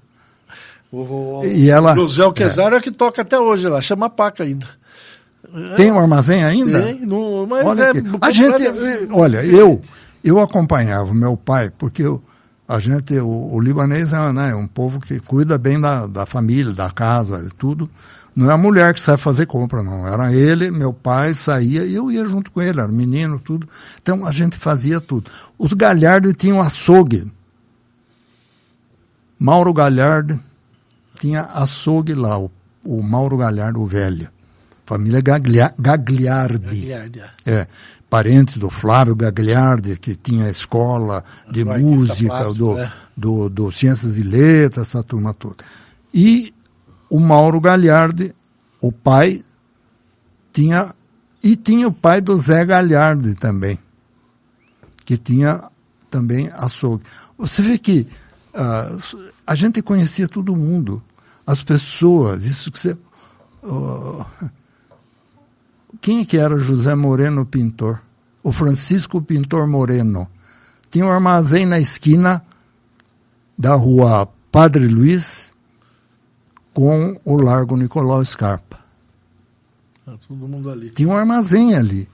O, 0.91 1.39
o, 1.41 1.45
E 1.45 1.69
ela- 1.69 1.93
José 1.95 2.23
Alquezar 2.23 2.73
é. 2.73 2.77
o 2.77 2.81
que 2.81 2.91
toca 2.91 3.21
até 3.21 3.39
hoje 3.39 3.67
lá, 3.67 3.79
chama 3.79 4.09
Paca 4.09 4.43
ainda. 4.43 4.67
Tem 5.75 5.91
um 5.91 5.99
armazém 5.99 6.43
ainda? 6.43 6.81
Tem, 6.81 6.99
no, 6.99 7.47
mas 7.47 7.65
Olha 7.65 7.83
é. 7.85 7.93
A 8.21 8.31
gente, 8.31 8.65
eh, 8.65 9.07
olha, 9.11 9.43
eu, 9.45 9.81
eu 10.23 10.39
acompanhava 10.39 11.13
meu 11.13 11.35
pai, 11.37 11.71
porque 11.77 12.03
eu, 12.03 12.21
a 12.67 12.79
gente, 12.79 13.17
o, 13.19 13.53
o 13.55 13.59
libanês 13.59 14.13
é 14.13 14.31
né, 14.33 14.53
um 14.53 14.67
povo 14.67 14.99
que 14.99 15.19
cuida 15.19 15.57
bem 15.57 15.79
da, 15.79 16.05
da 16.07 16.25
família, 16.25 16.73
da 16.73 16.91
casa 16.91 17.43
e 17.47 17.49
tudo. 17.55 17.89
Não 18.35 18.49
é 18.49 18.53
a 18.53 18.57
mulher 18.57 18.93
que 18.93 19.01
sai 19.01 19.17
fazer 19.17 19.47
compra, 19.47 19.81
não. 19.81 20.07
Era 20.07 20.31
ele, 20.33 20.69
meu 20.71 20.93
pai 20.93 21.33
saía 21.33 21.83
e 21.83 21.95
eu 21.95 22.11
ia 22.11 22.23
junto 22.25 22.51
com 22.51 22.61
ele, 22.61 22.79
era 22.79 22.87
menino, 22.87 23.39
tudo. 23.39 23.67
Então 24.01 24.25
a 24.25 24.31
gente 24.31 24.55
fazia 24.55 25.01
tudo. 25.01 25.31
Os 25.57 25.73
Galhardo 25.73 26.31
tinham 26.33 26.61
açougue. 26.61 27.31
Mauro 29.39 29.73
Galhardo 29.73 30.39
tinha 31.19 31.41
açougue 31.43 32.13
lá, 32.15 32.39
o, 32.39 32.49
o 32.83 33.03
Mauro 33.03 33.37
Galhardo, 33.37 33.81
o 33.81 33.85
velho. 33.85 34.29
Família 34.85 35.21
Gaglia, 35.21 35.71
Gagliardi. 35.77 36.87
Gagliardi, 36.87 37.19
é. 37.45 37.51
É, 37.51 37.67
parentes 38.09 38.57
do 38.57 38.71
Flávio 38.71 39.15
Gagliardi, 39.15 39.99
que 39.99 40.15
tinha 40.15 40.49
escola 40.49 41.23
de 41.51 41.63
Do 41.63 41.71
artista 41.71 41.87
música, 41.87 42.53
do, 42.55 42.73
né? 42.73 42.91
do, 43.15 43.49
do 43.49 43.71
Ciências 43.71 44.17
e 44.17 44.23
Letras, 44.23 44.87
essa 44.87 45.03
turma 45.03 45.31
toda. 45.31 45.63
E 46.11 46.51
o 47.07 47.19
Mauro 47.19 47.61
Gagliardi, 47.61 48.33
o 48.81 48.91
pai, 48.91 49.43
tinha. 50.51 50.91
E 51.41 51.55
tinha 51.55 51.87
o 51.87 51.93
pai 51.93 52.19
do 52.19 52.35
Zé 52.35 52.65
Galhardi 52.65 53.33
também, 53.35 53.79
que 55.05 55.17
tinha 55.17 55.69
também 56.09 56.49
açougue. 56.49 57.03
Você 57.37 57.61
vê 57.61 57.77
que 57.77 58.07
ah, 58.53 58.97
a 59.45 59.55
gente 59.55 59.81
conhecia 59.81 60.27
todo 60.27 60.55
mundo, 60.55 61.01
as 61.49 61.63
pessoas, 61.63 62.45
isso 62.45 62.71
que 62.71 62.77
você. 62.77 62.95
oh, 63.63 64.23
quem 65.99 66.23
que 66.23 66.37
era 66.37 66.59
José 66.59 66.93
Moreno 66.93 67.43
Pintor? 67.43 67.99
O 68.43 68.51
Francisco 68.51 69.19
Pintor 69.19 69.67
Moreno. 69.67 70.29
Tinha 70.91 71.05
um 71.05 71.09
armazém 71.09 71.65
na 71.65 71.79
esquina 71.79 72.45
da 73.57 73.73
rua 73.73 74.29
Padre 74.51 74.87
Luiz 74.87 75.51
com 76.71 77.19
o 77.25 77.35
Largo 77.35 77.75
Nicolau 77.75 78.23
Scarpa. 78.23 78.79
Tá 80.05 80.13
todo 80.27 80.47
mundo 80.47 80.69
ali. 80.69 80.91
Tinha 80.91 81.09
um 81.09 81.15
armazém 81.15 81.75
ali. 81.75 82.07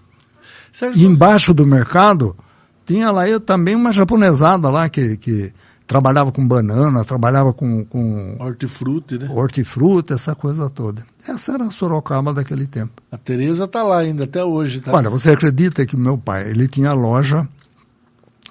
Sérgio, 0.71 1.01
E 1.01 1.05
embaixo 1.05 1.53
do 1.53 1.65
mercado 1.65 2.37
tinha 2.85 3.11
lá 3.11 3.27
eu 3.27 3.41
também 3.41 3.75
uma 3.75 3.91
japonesada 3.91 4.69
lá 4.69 4.87
que, 4.87 5.17
que 5.17 5.53
trabalhava 5.87 6.31
com 6.31 6.45
banana, 6.47 7.03
trabalhava 7.05 7.53
com, 7.53 7.85
com 7.85 8.37
hortifruti, 8.39 9.17
né? 9.17 9.29
hortifruta, 9.29 10.15
essa 10.15 10.35
coisa 10.35 10.69
toda. 10.69 11.05
Essa 11.27 11.53
era 11.53 11.65
a 11.65 11.71
Sorocaba 11.71 12.33
daquele 12.33 12.65
tempo. 12.65 13.01
A 13.11 13.17
Tereza 13.17 13.67
tá 13.67 13.83
lá 13.83 13.99
ainda 13.99 14.23
até 14.23 14.43
hoje, 14.43 14.81
tá? 14.81 14.91
Olha, 14.91 15.09
você 15.09 15.31
acredita 15.31 15.85
que 15.85 15.95
meu 15.95 16.17
pai, 16.17 16.49
ele 16.49 16.67
tinha 16.67 16.91
loja, 16.93 17.47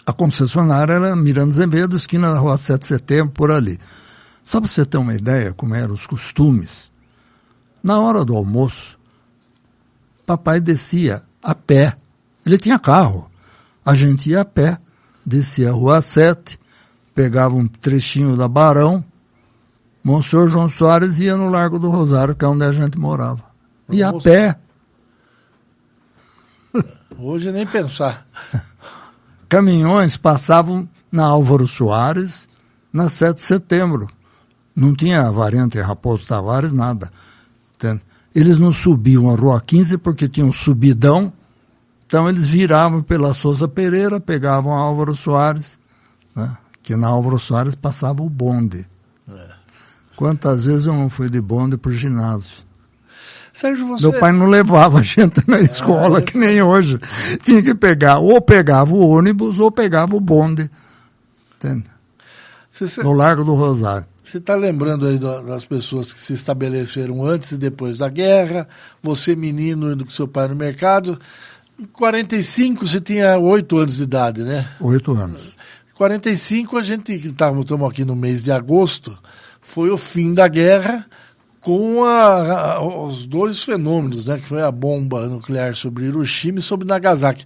a 0.07 0.13
concessionária 0.13 0.93
era 0.93 1.17
Miranda 1.17 1.51
Azevedo, 1.51 1.97
esquina 1.97 2.33
da 2.33 2.39
rua 2.39 2.57
7 2.57 2.81
de 2.81 2.87
setembro, 2.87 3.33
por 3.33 3.51
ali. 3.51 3.79
Só 4.45 4.61
para 4.61 4.69
você 4.69 4.85
ter 4.85 4.99
uma 4.99 5.15
ideia 5.15 5.53
como 5.53 5.75
eram 5.75 5.95
os 5.95 6.07
costumes, 6.07 6.93
na 7.83 7.99
hora 7.99 8.25
do 8.25 8.37
almoço, 8.37 8.99
papai 10.25 10.61
descia 10.61 11.23
a 11.43 11.55
pé. 11.55 11.97
Ele 12.47 12.59
tinha 12.59 12.79
carro. 12.79 13.31
A 13.85 13.95
gente 13.95 14.31
ia 14.31 14.43
a 14.43 14.45
pé, 14.45 14.79
descia 15.25 15.71
a 15.71 15.73
rua 15.73 16.01
7, 16.01 16.59
pegava 17.15 17.55
um 17.55 17.67
trechinho 17.67 18.37
da 18.37 18.49
Barão, 18.49 19.05
Monsenhor 20.05 20.51
João 20.51 20.69
Soares 20.69 21.19
ia 21.19 21.35
no 21.37 21.49
Largo 21.49 21.79
do 21.79 21.89
Rosário, 21.89 22.35
que 22.35 22.45
é 22.45 22.49
onde 22.49 22.65
a 22.65 22.73
gente 22.73 22.99
morava. 22.99 23.43
Ia 23.91 24.11
a 24.11 24.21
pé. 24.21 24.59
Hoje 27.19 27.51
nem 27.51 27.67
pensar. 27.67 28.27
caminhões 29.49 30.19
passavam 30.19 30.87
na 31.11 31.25
Álvaro 31.25 31.67
Soares, 31.67 32.49
na 32.93 33.09
7 33.09 33.37
de 33.37 33.43
setembro. 33.43 34.09
Não 34.77 34.95
tinha 34.95 35.31
variante 35.31 35.81
Raposo 35.81 36.27
Tavares, 36.27 36.73
nada. 36.73 37.11
Entende? 37.75 38.03
Eles 38.35 38.59
não 38.59 38.73
subiam 38.73 39.31
a 39.31 39.37
Rua 39.37 39.61
15 39.61 39.99
porque 39.99 40.29
tinha 40.29 40.45
um 40.45 40.53
subidão, 40.53 41.33
então 42.07 42.29
eles 42.29 42.47
viravam 42.47 43.01
pela 43.01 43.33
Souza 43.33 43.69
Pereira, 43.69 44.21
pegavam 44.21 44.75
a 44.75 44.81
Álvaro 44.81 45.15
Soares, 45.15 45.79
né? 46.35 46.59
Que 46.85 46.95
na 46.95 47.09
Álvaro 47.09 47.39
Soares 47.41 47.75
passava 47.75 48.23
o 48.23 48.31
bonde. 48.31 48.87
Quantas 50.15 50.65
vezes 50.65 50.87
eu 50.87 50.93
não 50.93 51.11
fui 51.11 51.29
de 51.29 51.41
bonde 51.41 51.77
para 51.77 51.91
o 51.91 51.95
ginásio? 51.95 52.63
Sérgio, 53.53 53.87
você... 53.87 54.03
Meu 54.09 54.19
pai 54.21 54.31
não 54.33 54.47
levava 54.47 54.99
a 55.01 55.03
gente 55.03 55.43
na 55.49 55.59
escola, 55.59 56.21
que 56.23 56.37
nem 56.39 56.63
hoje. 56.63 56.99
Tinha 57.45 57.63
que 57.63 57.75
pegar, 57.75 58.19
ou 58.19 58.41
pegava 58.41 58.93
o 58.93 59.09
ônibus, 59.09 59.59
ou 59.59 59.73
pegava 59.73 60.15
o 60.15 60.21
bonde. 60.21 60.71
Entende? 61.57 61.85
Você 62.71 63.03
No 63.03 63.13
Largo 63.13 63.45
do 63.45 63.55
Rosário. 63.55 64.07
está 64.25 64.55
lembrando 64.57 65.07
aí 65.07 65.19
da- 65.19 65.41
das 65.43 65.65
pessoas 65.65 66.13
que 66.13 66.21
se 66.21 66.35
estabeleceram 66.35 67.25
antes 67.25 67.53
e 67.53 67.57
depois 67.57 67.97
da 67.97 68.09
guerra, 68.09 68.69
você 69.03 69.35
menino 69.37 69.93
indo 69.93 70.05
com 70.05 70.11
seu 70.11 70.27
pai 70.29 70.49
no 70.49 70.57
mercado. 70.57 71.19
Em 71.79 71.87
45 71.87 72.87
você 72.87 73.01
tinha 73.01 73.39
8 73.39 73.79
anos 73.79 73.97
de 73.97 74.03
idade, 74.03 74.43
né? 74.43 74.69
Oito 74.81 75.13
anos. 75.13 75.54
45 75.95 76.77
a 76.77 76.83
gente 76.83 77.13
estamos 77.13 77.89
aqui 77.89 78.05
no 78.05 78.17
mês 78.17 78.43
de 78.43 78.51
agosto, 78.51 79.17
foi 79.61 79.91
o 79.91 79.97
fim 79.97 80.35
da 80.35 80.49
guerra 80.49 81.07
com 81.61 82.05
a- 82.05 82.75
a- 82.75 82.83
os 83.07 83.25
dois 83.27 83.63
fenômenos, 83.63 84.27
né, 84.27 84.39
que 84.39 84.47
foi 84.47 84.61
a 84.63 84.71
bomba 84.71 85.27
nuclear 85.29 85.75
sobre 85.75 86.07
Hiroshima 86.07 86.59
e 86.59 86.63
sobre 86.63 86.87
Nagasaki. 86.87 87.45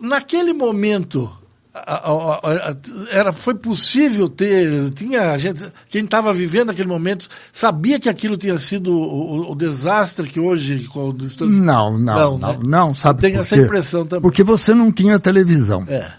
Naquele 0.00 0.52
momento 0.52 1.30
a- 1.72 2.76
era 3.10 3.30
foi 3.32 3.54
possível 3.54 4.28
ter 4.28 4.90
tinha 4.90 5.36
gente 5.38 5.62
quem 5.88 6.04
estava 6.04 6.32
vivendo 6.32 6.70
aquele 6.70 6.88
momento 6.88 7.28
sabia 7.52 8.00
que 8.00 8.08
aquilo 8.08 8.36
tinha 8.36 8.58
sido 8.58 8.90
o, 8.92 9.52
o- 9.52 9.54
desastre 9.54 10.28
que 10.28 10.40
hoje 10.40 10.84
com 10.88 11.10
o 11.10 11.12
distante- 11.12 11.52
Não, 11.52 11.96
não, 11.98 12.38
não, 12.38 12.52
né? 12.54 12.58
não, 12.64 12.94
sabe 12.94 13.20
Tem 13.20 13.36
essa 13.36 13.54
impressão 13.66 14.04
também. 14.06 14.22
Porque 14.22 14.42
você 14.42 14.74
não 14.74 14.90
tinha 14.90 15.18
televisão. 15.20 15.84
é 15.88 16.10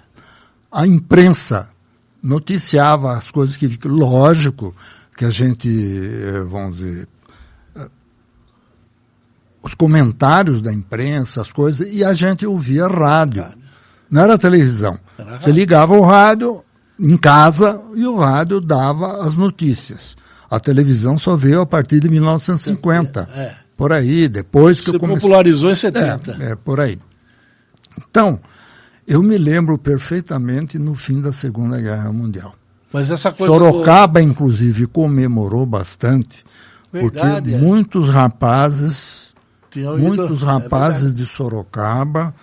A 0.71 0.87
imprensa 0.87 1.69
noticiava 2.23 3.13
as 3.13 3.29
coisas 3.31 3.57
que... 3.57 3.67
Lógico 3.85 4.73
que 5.17 5.25
a 5.25 5.29
gente, 5.29 5.67
eh, 5.69 6.43
vamos 6.49 6.77
dizer... 6.77 7.07
eh, 7.75 7.87
Os 9.61 9.73
comentários 9.75 10.61
da 10.61 10.71
imprensa, 10.73 11.41
as 11.41 11.51
coisas, 11.51 11.87
e 11.93 12.03
a 12.03 12.13
gente 12.13 12.45
ouvia 12.45 12.87
rádio. 12.87 13.43
Rádio. 13.43 13.57
Não 14.09 14.21
era 14.23 14.37
televisão. 14.37 14.97
Era 15.17 15.39
Você 15.39 15.51
ligava 15.51 15.93
o 15.93 16.01
rádio 16.01 16.61
em 16.99 17.17
casa 17.17 17.81
e 17.95 18.05
o 18.05 18.15
rádio 18.17 18.59
dava 18.61 19.25
as 19.25 19.35
notícias. 19.35 20.15
A 20.49 20.59
televisão 20.59 21.17
só 21.17 21.35
veio 21.35 21.61
a 21.61 21.65
partir 21.65 21.99
de 21.99 22.09
1950. 22.09 23.29
É. 23.35 23.55
Por 23.77 23.91
aí, 23.93 24.27
depois 24.27 24.79
que 24.79 24.89
se 24.89 24.95
eu 24.95 24.99
comecei. 24.99 25.21
popularizou 25.21 25.71
em 25.71 25.75
70 25.75 26.37
É, 26.39 26.51
é, 26.51 26.55
por 26.55 26.79
aí. 26.79 26.99
Então, 27.97 28.39
eu 29.11 29.21
me 29.23 29.37
lembro 29.37 29.77
perfeitamente 29.77 30.77
no 30.79 30.95
fim 30.95 31.19
da 31.21 31.31
Segunda 31.33 31.79
Guerra 31.79 32.11
Mundial. 32.11 32.55
Mas 32.93 33.09
essa 33.11 33.31
coisa. 33.31 33.53
Sorocaba, 33.53 34.21
inclusive, 34.21 34.85
comemorou 34.87 35.65
bastante, 35.65 36.43
Verdade, 36.91 37.41
porque 37.51 37.55
é. 37.55 37.57
muitos 37.57 38.09
rapazes, 38.09 39.33
Tinham 39.69 39.97
ido- 39.97 40.03
muitos 40.07 40.41
é 40.41 40.45
rapazes 40.45 41.13
de 41.13 41.25
Sorocaba 41.25 42.33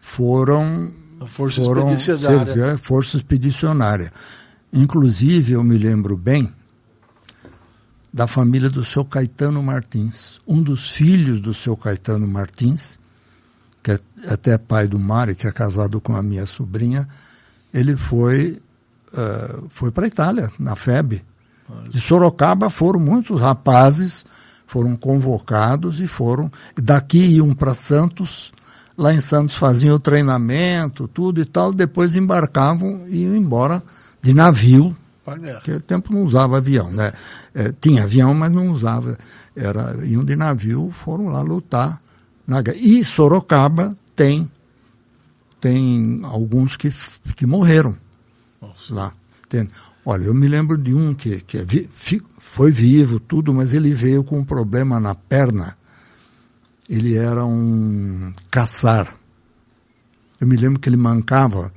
foram 0.00 0.92
A 1.20 1.26
Força 1.26 1.62
foram 1.62 1.92
Expedicionária. 1.94 2.46
servir 2.46 2.62
a 2.74 2.78
Força 2.78 3.16
Expedicionária. 3.16 4.12
Inclusive, 4.72 5.52
eu 5.52 5.62
me 5.64 5.78
lembro 5.78 6.16
bem 6.16 6.52
da 8.12 8.26
família 8.26 8.70
do 8.70 8.84
seu 8.84 9.04
Caetano 9.04 9.62
Martins. 9.62 10.40
Um 10.46 10.62
dos 10.62 10.90
filhos 10.90 11.40
do 11.40 11.52
seu 11.54 11.76
Caetano 11.76 12.26
Martins, 12.26 12.98
que 13.88 13.92
é 13.92 14.32
até 14.32 14.58
pai 14.58 14.86
do 14.86 14.98
Mário, 14.98 15.34
que 15.34 15.46
é 15.46 15.52
casado 15.52 16.00
com 16.00 16.14
a 16.14 16.22
minha 16.22 16.44
sobrinha, 16.46 17.08
ele 17.72 17.96
foi, 17.96 18.60
eh, 19.16 19.60
foi 19.70 19.90
para 19.90 20.04
a 20.04 20.08
Itália, 20.08 20.50
na 20.58 20.76
FEB. 20.76 21.24
De 21.90 22.00
Sorocaba 22.00 22.70
foram 22.70 22.98
muitos 22.98 23.40
rapazes, 23.40 24.26
foram 24.66 24.96
convocados 24.96 26.00
e 26.00 26.08
foram. 26.08 26.50
Daqui 26.76 27.18
iam 27.36 27.54
para 27.54 27.74
Santos, 27.74 28.52
lá 28.96 29.12
em 29.12 29.20
Santos 29.20 29.56
faziam 29.56 29.96
o 29.96 30.00
treinamento, 30.00 31.08
tudo 31.08 31.40
e 31.40 31.44
tal, 31.44 31.72
depois 31.72 32.16
embarcavam 32.16 33.06
e 33.08 33.24
iam 33.24 33.36
embora 33.36 33.82
de 34.22 34.32
navio, 34.34 34.96
porque 35.24 35.72
o 35.72 35.80
tempo 35.80 36.12
não 36.12 36.22
usava 36.22 36.56
avião, 36.56 36.90
né? 36.90 37.12
É, 37.54 37.72
tinha 37.78 38.04
avião, 38.04 38.34
mas 38.34 38.50
não 38.50 38.68
usava. 38.70 39.16
Era, 39.54 39.94
iam 40.06 40.24
de 40.24 40.34
navio, 40.36 40.90
foram 40.90 41.28
lá 41.28 41.42
lutar. 41.42 42.00
E 42.74 43.04
Sorocaba 43.04 43.94
tem, 44.16 44.50
tem 45.60 46.20
alguns 46.24 46.76
que, 46.76 46.90
que 47.36 47.46
morreram 47.46 47.96
Nossa. 48.60 48.94
lá. 48.94 49.12
Olha, 50.04 50.24
eu 50.24 50.34
me 50.34 50.48
lembro 50.48 50.78
de 50.78 50.94
um 50.94 51.12
que, 51.12 51.42
que 51.42 51.58
é 51.58 51.66
foi 52.38 52.72
vivo, 52.72 53.20
tudo, 53.20 53.52
mas 53.52 53.74
ele 53.74 53.92
veio 53.92 54.24
com 54.24 54.38
um 54.38 54.44
problema 54.44 54.98
na 54.98 55.14
perna. 55.14 55.76
Ele 56.88 57.14
era 57.14 57.44
um 57.44 58.32
caçar. 58.50 59.14
Eu 60.40 60.46
me 60.46 60.56
lembro 60.56 60.80
que 60.80 60.88
ele 60.88 60.96
mancava 60.96 61.70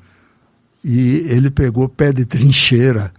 e 0.83 1.25
ele 1.27 1.51
pegou 1.51 1.89
pé 1.89 2.13
de 2.13 2.25
trincheira. 2.25 3.11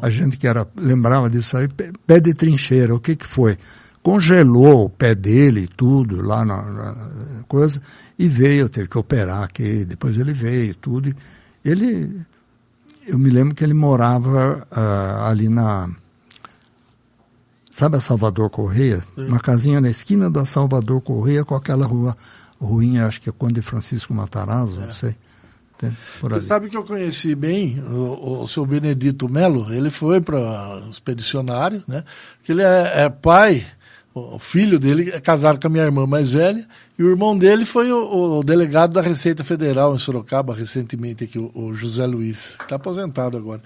A 0.00 0.08
gente 0.08 0.36
que 0.36 0.46
era 0.46 0.66
lembrava 0.76 1.28
disso 1.28 1.56
aí, 1.56 1.68
pé 2.06 2.20
de 2.20 2.32
trincheira. 2.32 2.94
O 2.94 3.00
que 3.00 3.14
que 3.14 3.26
foi? 3.26 3.58
Congelou 4.06 4.84
o 4.84 4.88
pé 4.88 5.16
dele 5.16 5.62
e 5.62 5.66
tudo 5.66 6.22
lá 6.22 6.44
na, 6.44 6.62
na, 6.62 6.94
coisa 7.48 7.82
e 8.16 8.28
veio, 8.28 8.68
teve 8.68 8.86
que 8.86 8.96
operar 8.96 9.42
aqui. 9.42 9.84
Depois 9.84 10.16
ele 10.16 10.32
veio 10.32 10.76
tudo. 10.76 11.12
Ele, 11.64 12.24
eu 13.04 13.18
me 13.18 13.28
lembro 13.30 13.52
que 13.52 13.64
ele 13.64 13.74
morava 13.74 14.64
uh, 14.70 15.24
ali 15.24 15.48
na 15.48 15.90
Sabe 17.68 17.96
a 17.96 18.00
Salvador 18.00 18.48
Correia? 18.48 18.98
Sim. 19.16 19.26
Uma 19.26 19.40
casinha 19.40 19.80
na 19.80 19.90
esquina 19.90 20.30
da 20.30 20.46
Salvador 20.46 21.00
Correia 21.00 21.44
com 21.44 21.56
aquela 21.56 21.84
rua, 21.84 22.16
ruinha, 22.60 23.08
acho 23.08 23.20
que 23.20 23.28
é 23.28 23.32
Conde 23.32 23.60
Francisco 23.60 24.14
Matarazzo, 24.14 24.82
é. 24.82 24.84
não 24.84 24.92
sei. 24.92 25.16
Você 26.22 26.42
sabe 26.42 26.70
que 26.70 26.76
eu 26.76 26.84
conheci 26.84 27.34
bem 27.34 27.82
o, 27.90 28.42
o 28.42 28.46
seu 28.46 28.64
Benedito 28.64 29.28
Melo, 29.28 29.74
ele 29.74 29.90
foi 29.90 30.20
para 30.20 30.80
expedicionário, 30.88 31.82
né? 31.88 32.04
Que 32.44 32.52
ele 32.52 32.62
é, 32.62 33.04
é 33.04 33.08
pai 33.10 33.66
o 34.18 34.38
filho 34.38 34.78
dele 34.78 35.10
é 35.10 35.20
casado 35.20 35.60
com 35.60 35.66
a 35.66 35.70
minha 35.70 35.84
irmã 35.84 36.06
mais 36.06 36.32
velha, 36.32 36.66
e 36.98 37.02
o 37.02 37.10
irmão 37.10 37.36
dele 37.36 37.66
foi 37.66 37.92
o, 37.92 38.38
o 38.38 38.42
delegado 38.42 38.94
da 38.94 39.02
Receita 39.02 39.44
Federal 39.44 39.94
em 39.94 39.98
Sorocaba, 39.98 40.54
recentemente 40.54 41.24
aqui, 41.24 41.38
o, 41.38 41.50
o 41.54 41.74
José 41.74 42.06
Luiz. 42.06 42.56
Está 42.58 42.76
aposentado 42.76 43.36
agora. 43.36 43.60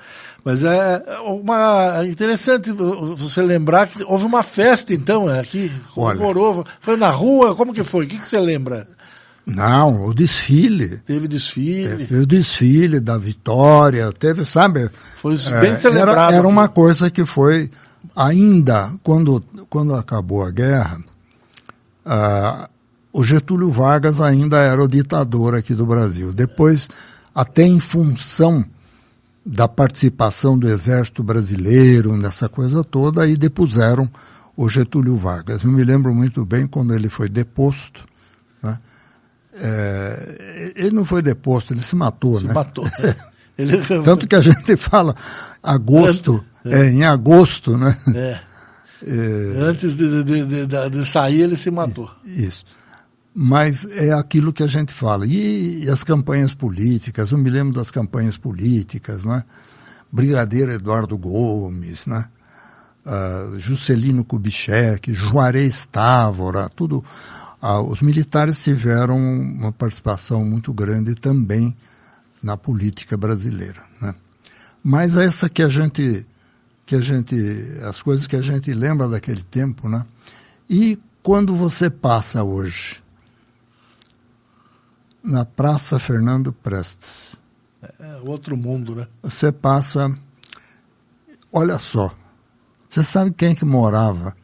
Mas 0.45 0.65
é, 0.65 1.05
é 1.07 1.19
uma, 1.21 2.01
é 2.03 2.07
interessante 2.07 2.73
você 2.73 3.41
lembrar 3.43 3.87
que 3.87 4.03
houve 4.03 4.25
uma 4.27 4.43
festa, 4.43 4.93
então, 4.93 5.31
é, 5.31 5.39
aqui, 5.39 5.71
comemorou. 5.95 6.65
Foi 6.81 6.97
na 6.97 7.11
rua, 7.11 7.55
como 7.55 7.73
que 7.73 7.85
foi? 7.85 8.07
O 8.07 8.09
que, 8.09 8.19
que 8.19 8.29
você 8.29 8.41
lembra? 8.41 8.89
Não, 9.47 10.05
o 10.07 10.13
desfile. 10.13 10.99
Teve 10.99 11.29
desfile. 11.29 12.07
Teve 12.07 12.23
o 12.23 12.27
desfile 12.27 12.99
da 12.99 13.17
vitória, 13.17 14.11
teve, 14.13 14.45
sabe? 14.45 14.91
Foi 15.15 15.35
bem 15.61 15.71
é, 15.71 15.75
celebrado. 15.77 16.33
Era, 16.33 16.39
era 16.39 16.49
uma 16.49 16.69
coisa 16.69 17.09
que 17.09 17.25
foi 17.25 17.71
ainda 18.15 18.93
quando, 19.03 19.43
quando 19.69 19.95
acabou 19.95 20.45
a 20.45 20.51
guerra, 20.51 20.99
uh, 22.07 22.69
o 23.13 23.25
Getúlio 23.25 23.71
Vargas 23.71 24.21
ainda 24.21 24.59
era 24.59 24.83
o 24.83 24.89
ditador 24.89 25.55
aqui 25.55 25.75
do 25.75 25.87
Brasil. 25.87 26.33
Depois, 26.33 26.89
até 27.35 27.63
em 27.63 27.81
função 27.81 28.65
da 29.45 29.67
participação 29.67 30.59
do 30.59 30.69
exército 30.69 31.23
brasileiro 31.23 32.17
nessa 32.17 32.49
coisa 32.49 32.85
toda, 32.85 33.23
aí 33.23 33.37
depuseram 33.37 34.09
o 34.57 34.69
Getúlio 34.69 35.17
Vargas. 35.17 35.65
Eu 35.65 35.73
me 35.73 35.83
lembro 35.83 36.15
muito 36.15 36.45
bem 36.45 36.67
quando 36.67 36.95
ele 36.95 37.09
foi 37.09 37.29
deposto. 37.29 38.05
Né? 38.63 38.79
É, 39.55 40.73
ele 40.77 40.91
não 40.91 41.05
foi 41.05 41.23
deposto, 41.23 41.73
ele 41.73 41.83
se 41.83 41.97
matou, 41.97 42.39
se 42.39 42.47
né? 42.47 42.53
matou. 42.53 42.85
Ele... 43.61 43.79
Tanto 44.03 44.27
que 44.27 44.35
a 44.35 44.41
gente 44.41 44.77
fala 44.77 45.15
agosto 45.63 46.45
é. 46.65 46.81
é, 46.81 46.91
em 46.91 47.05
agosto, 47.05 47.77
né? 47.77 47.97
É. 48.15 48.41
é. 49.07 49.61
Antes 49.61 49.97
de, 49.97 50.25
de, 50.25 50.67
de, 50.67 50.91
de, 50.91 51.05
sair, 51.05 51.43
ele 51.43 51.57
se 51.57 51.71
matou. 51.71 52.11
Isso. 52.25 52.65
Mas 53.35 53.89
é 53.93 54.13
aquilo 54.13 54.53
que 54.53 54.63
a 54.63 54.67
gente 54.67 54.93
fala. 54.93 55.27
E, 55.27 55.85
e 55.85 55.91
as 55.91 56.03
campanhas 56.03 56.55
políticas, 56.55 57.31
eu 57.31 57.39
me 57.39 57.51
lembro 57.51 57.75
das 57.75 57.91
campanhas 57.91 58.37
políticas, 58.37 59.25
né? 59.25 59.45
Brigadeiro 60.11 60.73
Eduardo 60.73 61.17
Gomes, 61.17 62.07
né? 62.07 62.25
Uh, 63.07 63.59
Juscelino 63.59 64.25
Kubitschek, 64.25 65.15
Juarez 65.15 65.87
Távora, 65.87 66.69
tudo. 66.69 67.05
Uh, 67.63 67.83
os 67.91 68.01
militares 68.01 68.63
tiveram 68.63 69.17
uma 69.17 69.71
participação 69.71 70.45
muito 70.45 70.73
grande 70.73 71.15
também 71.15 71.77
na 72.43 72.57
política 72.57 73.17
brasileira. 73.17 73.83
Né? 74.01 74.15
Mas 74.83 75.17
essa 75.17 75.49
que 75.49 75.63
a 75.63 75.69
gente 75.69 76.27
que 76.87 76.97
a 76.97 77.01
gente, 77.01 77.37
as 77.89 78.03
coisas 78.03 78.27
que 78.27 78.35
a 78.35 78.43
gente 78.43 78.75
lembra 78.75 79.07
daquele 79.07 79.45
tempo, 79.45 79.89
né? 79.89 80.05
E 80.69 80.99
quando 81.23 81.55
você 81.55 81.89
passa 81.89 82.43
hoje 82.43 83.01
na 85.23 85.45
Praça 85.45 85.99
Fernando 85.99 86.53
Prestes. 86.53 87.37
É, 87.83 87.95
é 88.01 88.21
outro 88.25 88.57
mundo, 88.57 88.97
né? 88.97 89.07
Você 89.23 89.53
passa, 89.53 90.13
olha 91.53 91.79
só, 91.79 92.13
você 92.89 93.05
sabe 93.05 93.31
quem 93.31 93.55
que 93.55 93.65
morava? 93.65 94.35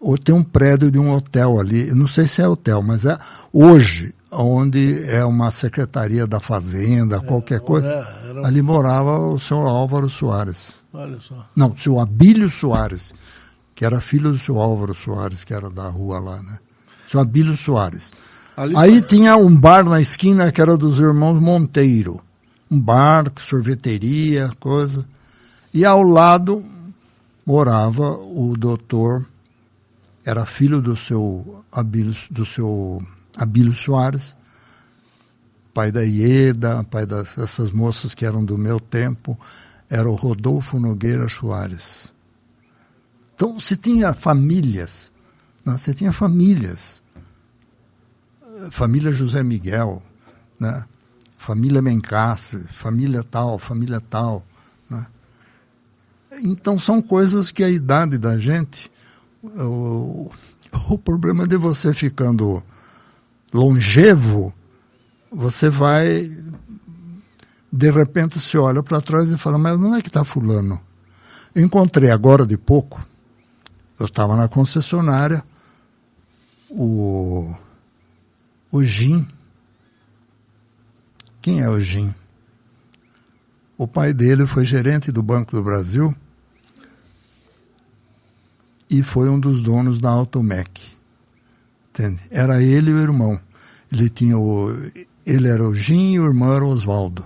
Ou 0.00 0.18
tem 0.18 0.34
um 0.34 0.42
prédio 0.42 0.90
de 0.90 0.98
um 0.98 1.10
hotel 1.10 1.58
ali, 1.58 1.94
não 1.94 2.06
sei 2.06 2.26
se 2.26 2.42
é 2.42 2.46
hotel, 2.46 2.82
mas 2.82 3.06
é 3.06 3.18
hoje, 3.52 4.14
onde 4.34 5.04
é 5.08 5.24
uma 5.24 5.50
secretaria 5.50 6.26
da 6.26 6.40
fazenda, 6.40 7.16
é, 7.16 7.20
qualquer 7.20 7.60
coisa, 7.60 7.86
é, 7.86 8.30
era... 8.30 8.46
ali 8.46 8.62
morava 8.62 9.18
o 9.18 9.38
senhor 9.38 9.66
Álvaro 9.66 10.08
Soares. 10.10 10.82
Olha 10.92 11.20
só. 11.20 11.46
Não, 11.56 11.70
o 11.70 11.78
seu 11.78 12.00
Abílio 12.00 12.50
Soares, 12.50 13.12
que 13.74 13.84
era 13.84 14.00
filho 14.00 14.32
do 14.32 14.38
seu 14.38 14.60
Álvaro 14.60 14.94
Soares, 14.94 15.44
que 15.44 15.54
era 15.54 15.70
da 15.70 15.88
rua 15.88 16.18
lá, 16.18 16.42
né? 16.42 16.58
Seu 17.06 17.20
Abílio 17.20 17.56
Soares. 17.56 18.12
Ali 18.56 18.74
Aí 18.76 19.02
tinha 19.02 19.36
um 19.36 19.54
bar 19.56 19.84
na 19.84 20.00
esquina 20.00 20.52
que 20.52 20.60
era 20.60 20.76
dos 20.76 20.98
irmãos 20.98 21.40
Monteiro. 21.40 22.20
Um 22.70 22.80
bar, 22.80 23.24
sorveteria, 23.36 24.50
coisa. 24.60 25.06
E 25.72 25.84
ao 25.84 26.02
lado 26.02 26.64
morava 27.44 28.10
o 28.10 28.56
doutor, 28.56 29.26
era 30.24 30.46
filho 30.46 30.80
do 30.80 30.96
seu 30.96 31.64
Abílio, 31.70 32.14
do 32.30 32.46
seu 32.46 33.02
Abílio 33.36 33.74
Soares, 33.74 34.36
pai 35.72 35.90
da 35.90 36.02
Ieda, 36.02 36.84
pai 36.84 37.04
dessas 37.04 37.72
moças 37.72 38.14
que 38.14 38.24
eram 38.24 38.44
do 38.44 38.56
meu 38.56 38.78
tempo, 38.78 39.38
era 39.90 40.08
o 40.08 40.14
Rodolfo 40.14 40.78
Nogueira 40.78 41.28
Soares. 41.28 42.12
Então, 43.34 43.58
se 43.58 43.76
tinha 43.76 44.12
famílias, 44.12 45.12
né? 45.64 45.76
você 45.76 45.92
tinha 45.92 46.12
famílias. 46.12 47.02
Família 48.70 49.10
José 49.10 49.42
Miguel, 49.42 50.00
né? 50.60 50.84
família 51.36 51.82
Mencasse, 51.82 52.68
família 52.68 53.24
tal, 53.24 53.58
família 53.58 54.00
tal. 54.00 54.46
Né? 54.88 55.04
Então, 56.42 56.78
são 56.78 57.02
coisas 57.02 57.50
que 57.50 57.64
a 57.64 57.68
idade 57.68 58.16
da 58.16 58.38
gente. 58.38 58.90
O, 59.42 60.30
o 60.88 60.98
problema 60.98 61.46
de 61.46 61.56
você 61.56 61.92
ficando 61.92 62.62
longevo, 63.54 64.52
você 65.30 65.70
vai 65.70 66.28
de 67.72 67.90
repente 67.90 68.38
se 68.40 68.58
olha 68.58 68.82
para 68.82 69.00
trás 69.00 69.30
e 69.30 69.38
fala, 69.38 69.58
mas 69.58 69.76
onde 69.76 69.98
é 69.98 70.02
que 70.02 70.08
está 70.08 70.24
fulano? 70.24 70.80
Encontrei 71.54 72.10
agora 72.10 72.44
de 72.44 72.58
pouco, 72.58 73.04
eu 73.98 74.06
estava 74.06 74.36
na 74.36 74.48
concessionária, 74.48 75.42
o, 76.68 77.54
o 78.72 78.82
Jim. 78.82 79.26
Quem 81.40 81.60
é 81.60 81.68
o 81.68 81.80
Jim? 81.80 82.12
O 83.78 83.86
pai 83.86 84.12
dele 84.12 84.46
foi 84.46 84.64
gerente 84.64 85.12
do 85.12 85.22
Banco 85.22 85.54
do 85.54 85.62
Brasil 85.62 86.14
e 88.90 89.02
foi 89.02 89.28
um 89.28 89.38
dos 89.38 89.62
donos 89.62 90.00
da 90.00 90.10
Automec. 90.10 90.93
Entende? 91.94 92.20
Era 92.30 92.60
ele 92.60 92.90
e 92.90 92.94
o 92.94 92.98
irmão. 92.98 93.40
Ele 93.92 94.08
tinha 94.08 94.36
o, 94.36 94.68
ele 95.24 95.48
era 95.48 95.62
o 95.62 95.76
Jim 95.76 96.14
e 96.14 96.20
o 96.20 96.26
irmão 96.26 96.52
era 96.52 96.64
o 96.64 96.68
Oswaldo. 96.68 97.24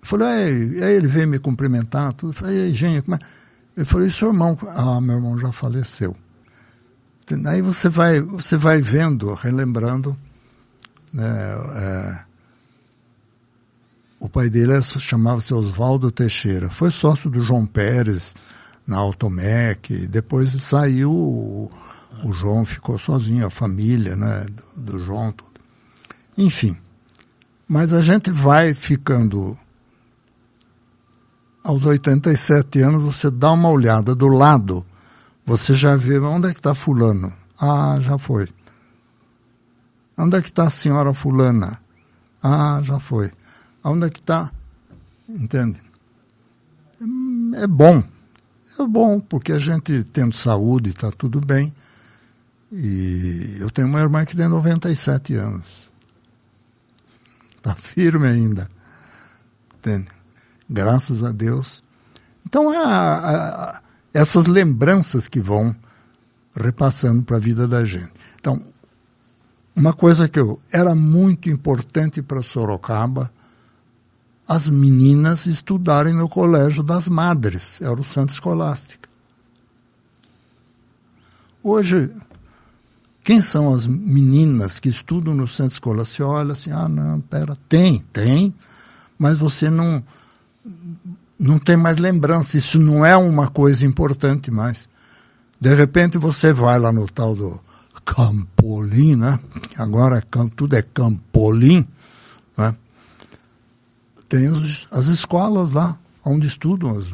Falei, 0.00 0.26
aí, 0.82 0.94
ele 0.94 1.06
veio 1.06 1.28
me 1.28 1.38
cumprimentar, 1.38 2.14
tudo. 2.14 2.32
Falei, 2.32 2.72
gente, 2.72 3.02
como 3.02 3.16
é? 3.16 3.18
Ele 3.76 3.84
falou, 3.84 4.06
e 4.06 4.10
seu 4.10 4.28
irmão? 4.28 4.56
Ah, 4.68 5.00
meu 5.02 5.16
irmão 5.16 5.38
já 5.38 5.52
faleceu. 5.52 6.16
Aí 7.46 7.60
você 7.60 7.90
vai, 7.90 8.20
você 8.20 8.56
vai 8.56 8.80
vendo, 8.80 9.34
relembrando 9.34 10.16
né, 11.12 11.24
é, 11.74 12.18
O 14.20 14.28
pai 14.28 14.48
dele 14.48 14.80
chamava-se 14.80 15.52
Oswaldo 15.52 16.10
Teixeira. 16.10 16.70
Foi 16.70 16.90
sócio 16.90 17.28
do 17.28 17.42
João 17.42 17.66
Pérez 17.66 18.34
na 18.86 18.96
Automec. 18.98 20.06
Depois 20.06 20.52
saiu, 20.62 21.70
o, 22.24 22.32
João 22.32 22.64
ficou 22.64 22.98
sozinho, 22.98 23.46
a 23.46 23.50
família 23.50 24.16
né, 24.16 24.46
do, 24.76 24.82
do 24.82 25.04
João. 25.04 25.32
Tudo. 25.32 25.60
Enfim. 26.36 26.76
Mas 27.68 27.92
a 27.92 28.02
gente 28.02 28.30
vai 28.30 28.74
ficando. 28.74 29.56
Aos 31.62 31.84
87 31.84 32.80
anos, 32.80 33.02
você 33.02 33.28
dá 33.28 33.50
uma 33.50 33.68
olhada 33.70 34.14
do 34.14 34.28
lado, 34.28 34.86
você 35.44 35.74
já 35.74 35.96
vê 35.96 36.18
onde 36.20 36.46
é 36.48 36.52
que 36.52 36.60
está 36.60 36.74
Fulano. 36.76 37.32
Ah, 37.60 37.98
já 38.00 38.16
foi. 38.18 38.48
Onde 40.16 40.36
é 40.36 40.40
que 40.40 40.48
está 40.48 40.64
a 40.64 40.70
senhora 40.70 41.12
Fulana? 41.12 41.80
Ah, 42.42 42.80
já 42.82 43.00
foi. 43.00 43.32
Onde 43.84 44.06
é 44.06 44.10
que 44.10 44.20
está? 44.20 44.52
Entende? 45.28 45.80
É 47.56 47.66
bom. 47.66 48.02
É 48.78 48.86
bom, 48.86 49.20
porque 49.20 49.52
a 49.52 49.58
gente 49.58 50.04
tendo 50.04 50.34
saúde, 50.34 50.90
está 50.90 51.10
tudo 51.10 51.40
bem. 51.40 51.74
E 52.78 53.56
eu 53.60 53.70
tenho 53.70 53.88
uma 53.88 54.00
irmã 54.00 54.22
que 54.26 54.36
tem 54.36 54.48
97 54.48 55.34
anos. 55.34 55.90
Está 57.56 57.74
firme 57.80 58.26
ainda. 58.26 58.68
Entende? 59.78 60.08
Graças 60.68 61.22
a 61.22 61.32
Deus. 61.32 61.82
Então, 62.46 62.70
a, 62.70 63.16
a, 63.16 63.82
essas 64.12 64.46
lembranças 64.46 65.26
que 65.26 65.40
vão 65.40 65.74
repassando 66.54 67.22
para 67.22 67.38
a 67.38 67.40
vida 67.40 67.66
da 67.66 67.82
gente. 67.84 68.12
Então, 68.38 68.62
uma 69.74 69.94
coisa 69.94 70.28
que 70.28 70.38
eu, 70.38 70.60
era 70.70 70.94
muito 70.94 71.48
importante 71.48 72.20
para 72.20 72.42
Sorocaba, 72.42 73.32
as 74.46 74.68
meninas 74.68 75.46
estudarem 75.46 76.12
no 76.12 76.28
colégio 76.28 76.82
das 76.82 77.08
madres, 77.08 77.80
era 77.80 77.98
o 77.98 78.04
Santa 78.04 78.32
Escolástica. 78.32 79.08
Hoje, 81.62 82.14
quem 83.26 83.40
são 83.40 83.74
as 83.74 83.88
meninas 83.88 84.78
que 84.78 84.88
estudam 84.88 85.34
no 85.34 85.48
Centro 85.48 85.72
Escolar? 85.72 86.06
Você 86.06 86.22
olha 86.22 86.52
assim, 86.52 86.70
ah, 86.70 86.88
não, 86.88 87.20
pera, 87.20 87.58
tem, 87.68 87.98
tem, 88.12 88.54
mas 89.18 89.36
você 89.36 89.68
não, 89.68 90.00
não 91.36 91.58
tem 91.58 91.76
mais 91.76 91.96
lembrança, 91.96 92.56
isso 92.56 92.78
não 92.78 93.04
é 93.04 93.16
uma 93.16 93.48
coisa 93.48 93.84
importante 93.84 94.48
mais. 94.48 94.88
De 95.60 95.74
repente 95.74 96.16
você 96.16 96.52
vai 96.52 96.78
lá 96.78 96.92
no 96.92 97.04
tal 97.10 97.34
do 97.34 97.60
Campolim, 98.04 99.16
né? 99.16 99.40
Agora 99.76 100.18
é 100.18 100.48
tudo 100.54 100.76
é 100.76 100.82
Campolim, 100.82 101.84
né? 102.56 102.76
Tem 104.28 104.46
os, 104.46 104.86
as 104.92 105.06
escolas 105.06 105.72
lá, 105.72 105.98
onde 106.24 106.46
estudam 106.46 106.96
as 106.96 107.12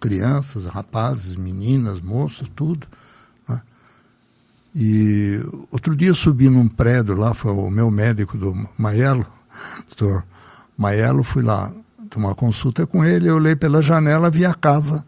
crianças, 0.00 0.64
rapazes, 0.64 1.36
meninas, 1.36 2.00
moças, 2.00 2.48
tudo. 2.56 2.88
E 4.74 5.38
outro 5.70 5.94
dia 5.94 6.08
eu 6.08 6.14
subi 6.14 6.48
num 6.48 6.66
prédio 6.66 7.14
lá, 7.14 7.34
foi 7.34 7.52
o 7.52 7.70
meu 7.70 7.90
médico 7.90 8.38
do 8.38 8.54
Maiello, 8.78 9.26
doutor 9.88 10.24
Maiello, 10.78 11.22
fui 11.22 11.42
lá 11.42 11.72
tomar 12.08 12.34
consulta 12.34 12.86
com 12.86 13.04
ele, 13.04 13.28
eu 13.28 13.36
olhei 13.36 13.54
pela 13.56 13.82
janela, 13.82 14.30
vi 14.30 14.44
a 14.44 14.54
casa 14.54 15.04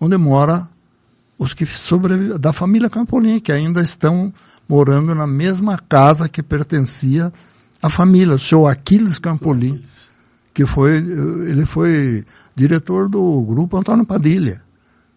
onde 0.00 0.16
mora 0.16 0.68
os 1.38 1.52
que 1.52 1.66
sobre 1.66 2.38
da 2.38 2.52
família 2.52 2.88
Campolim, 2.88 3.38
que 3.38 3.52
ainda 3.52 3.82
estão 3.82 4.32
morando 4.68 5.14
na 5.14 5.26
mesma 5.26 5.78
casa 5.78 6.28
que 6.28 6.42
pertencia 6.42 7.32
à 7.82 7.90
família, 7.90 8.34
o 8.34 8.40
senhor 8.40 8.66
Aquiles 8.66 9.18
Campolim, 9.18 9.82
que 10.54 10.64
foi, 10.64 10.96
ele 10.96 11.66
foi 11.66 12.24
diretor 12.54 13.08
do 13.08 13.42
grupo 13.42 13.76
Antônio 13.76 14.06
Padilha, 14.06 14.62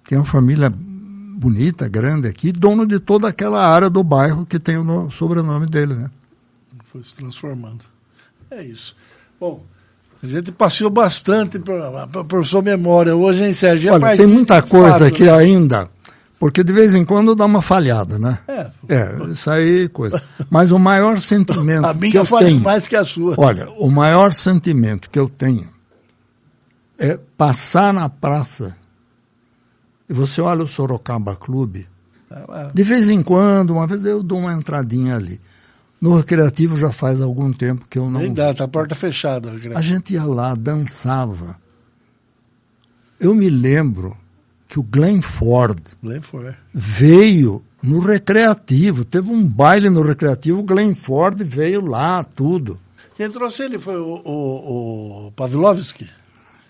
que 0.03 0.15
é 0.15 0.17
uma 0.17 0.25
família 0.25 0.69
bonita, 1.39 1.87
grande 1.87 2.27
aqui, 2.27 2.51
dono 2.51 2.85
de 2.85 2.99
toda 2.99 3.29
aquela 3.29 3.65
área 3.65 3.89
do 3.89 4.03
bairro 4.03 4.45
que 4.45 4.59
tem 4.59 4.77
o 4.77 5.09
sobrenome 5.09 5.65
dele, 5.65 5.93
né? 5.93 6.11
Foi 6.83 7.01
se 7.03 7.15
transformando. 7.15 7.85
É 8.51 8.61
isso. 8.63 8.95
Bom, 9.39 9.63
a 10.21 10.27
gente 10.27 10.51
passeou 10.51 10.89
bastante 10.89 11.57
por, 11.57 11.79
por 12.27 12.45
sua 12.45 12.61
memória 12.61 13.15
hoje, 13.15 13.45
hein, 13.45 13.53
Sérgio? 13.53 13.93
Olha, 13.93 14.17
tem 14.17 14.27
muita 14.27 14.61
coisa 14.61 15.07
aqui 15.07 15.23
né? 15.23 15.31
ainda 15.31 15.89
porque 16.39 16.63
de 16.63 16.71
vez 16.71 16.95
em 16.95 17.03
quando 17.03 17.35
dá 17.35 17.45
uma 17.45 17.61
falhada, 17.61 18.17
né? 18.17 18.39
É. 18.47 18.67
É, 18.87 19.23
isso 19.25 19.49
aí 19.49 19.89
coisa. 19.89 20.23
Mas 20.49 20.71
o 20.71 20.79
maior 20.79 21.19
sentimento 21.21 21.85
a 21.85 21.93
minha 21.93 22.11
que 22.11 22.17
eu 22.17 22.25
tenho, 22.25 22.61
mais 22.61 22.87
que 22.87 22.95
a 22.95 23.03
sua. 23.03 23.35
Olha, 23.37 23.69
o 23.71 23.91
maior 23.91 24.33
sentimento 24.33 25.09
que 25.09 25.19
eu 25.19 25.27
tenho 25.27 25.67
é 26.97 27.19
passar 27.37 27.93
na 27.93 28.07
praça 28.07 28.78
você 30.13 30.41
olha 30.41 30.63
o 30.63 30.67
Sorocaba 30.67 31.35
Clube. 31.35 31.87
É, 32.31 32.71
de 32.73 32.83
vez 32.83 33.09
em 33.09 33.23
quando, 33.23 33.71
uma 33.71 33.87
vez 33.87 34.05
eu 34.05 34.21
dou 34.21 34.39
uma 34.39 34.53
entradinha 34.53 35.15
ali. 35.15 35.39
No 35.99 36.15
recreativo 36.15 36.77
já 36.77 36.91
faz 36.91 37.21
algum 37.21 37.51
tempo 37.51 37.85
que 37.89 37.99
eu 37.99 38.09
não. 38.09 38.21
Verdade, 38.21 38.57
tá 38.57 38.63
a 38.65 38.67
porta 38.67 38.95
fechada. 38.95 39.51
A 39.75 39.81
gente 39.81 40.13
ia 40.13 40.23
lá, 40.23 40.55
dançava. 40.55 41.59
Eu 43.19 43.35
me 43.35 43.49
lembro 43.49 44.15
que 44.67 44.79
o 44.79 44.83
Glenn 44.83 45.21
Ford, 45.21 45.79
Glenn 46.01 46.21
Ford 46.21 46.55
veio 46.73 47.61
no 47.83 47.99
recreativo, 47.99 49.03
teve 49.03 49.29
um 49.29 49.45
baile 49.45 49.89
no 49.89 50.01
recreativo, 50.01 50.59
o 50.59 50.63
Glenn 50.63 50.95
Ford 50.95 51.41
veio 51.43 51.81
lá, 51.81 52.23
tudo. 52.23 52.79
Quem 53.15 53.29
trouxe 53.29 53.63
ele 53.63 53.77
foi 53.77 53.97
o, 53.97 54.21
o, 54.23 55.27
o 55.27 55.31
Pavlovski? 55.33 56.07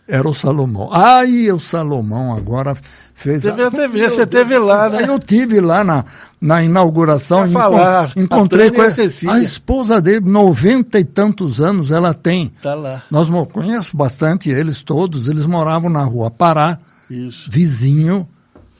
Era 0.10 0.28
o 0.28 0.34
Salomão. 0.34 0.89
Aí 0.91 1.52
o 1.52 1.60
Salomão 1.60 2.36
agora 2.36 2.76
fez. 3.13 3.43
Você, 3.43 3.50
a... 3.50 3.69
teve, 3.69 4.10
você 4.10 4.26
teve 4.26 4.58
lá, 4.58 4.89
né? 4.89 5.06
Eu 5.08 5.19
tive 5.19 5.62
lá 5.62 5.84
na, 5.84 6.04
na 6.41 6.63
inauguração. 6.63 7.45
Encont... 7.45 7.54
falar, 7.54 8.12
encontrei 8.17 8.72
com 8.72 8.82
a, 8.82 9.34
a 9.34 9.39
esposa 9.39 10.02
dele, 10.02 10.22
noventa 10.22 11.00
e 11.00 11.06
tantos 11.06 11.62
anos 11.62 11.91
ela 11.91 12.12
tem. 12.12 12.52
Tá 12.60 12.74
lá. 12.74 13.04
Nós 13.12 13.30
conheço 13.54 13.95
bastante 13.95 14.50
eles 14.50 14.82
todos. 14.82 15.28
Eles 15.28 15.45
moravam 15.45 15.91
na 15.91 16.04
rua 16.04 16.32
Pará. 16.32 16.80
Isso. 17.10 17.50
vizinho 17.52 18.28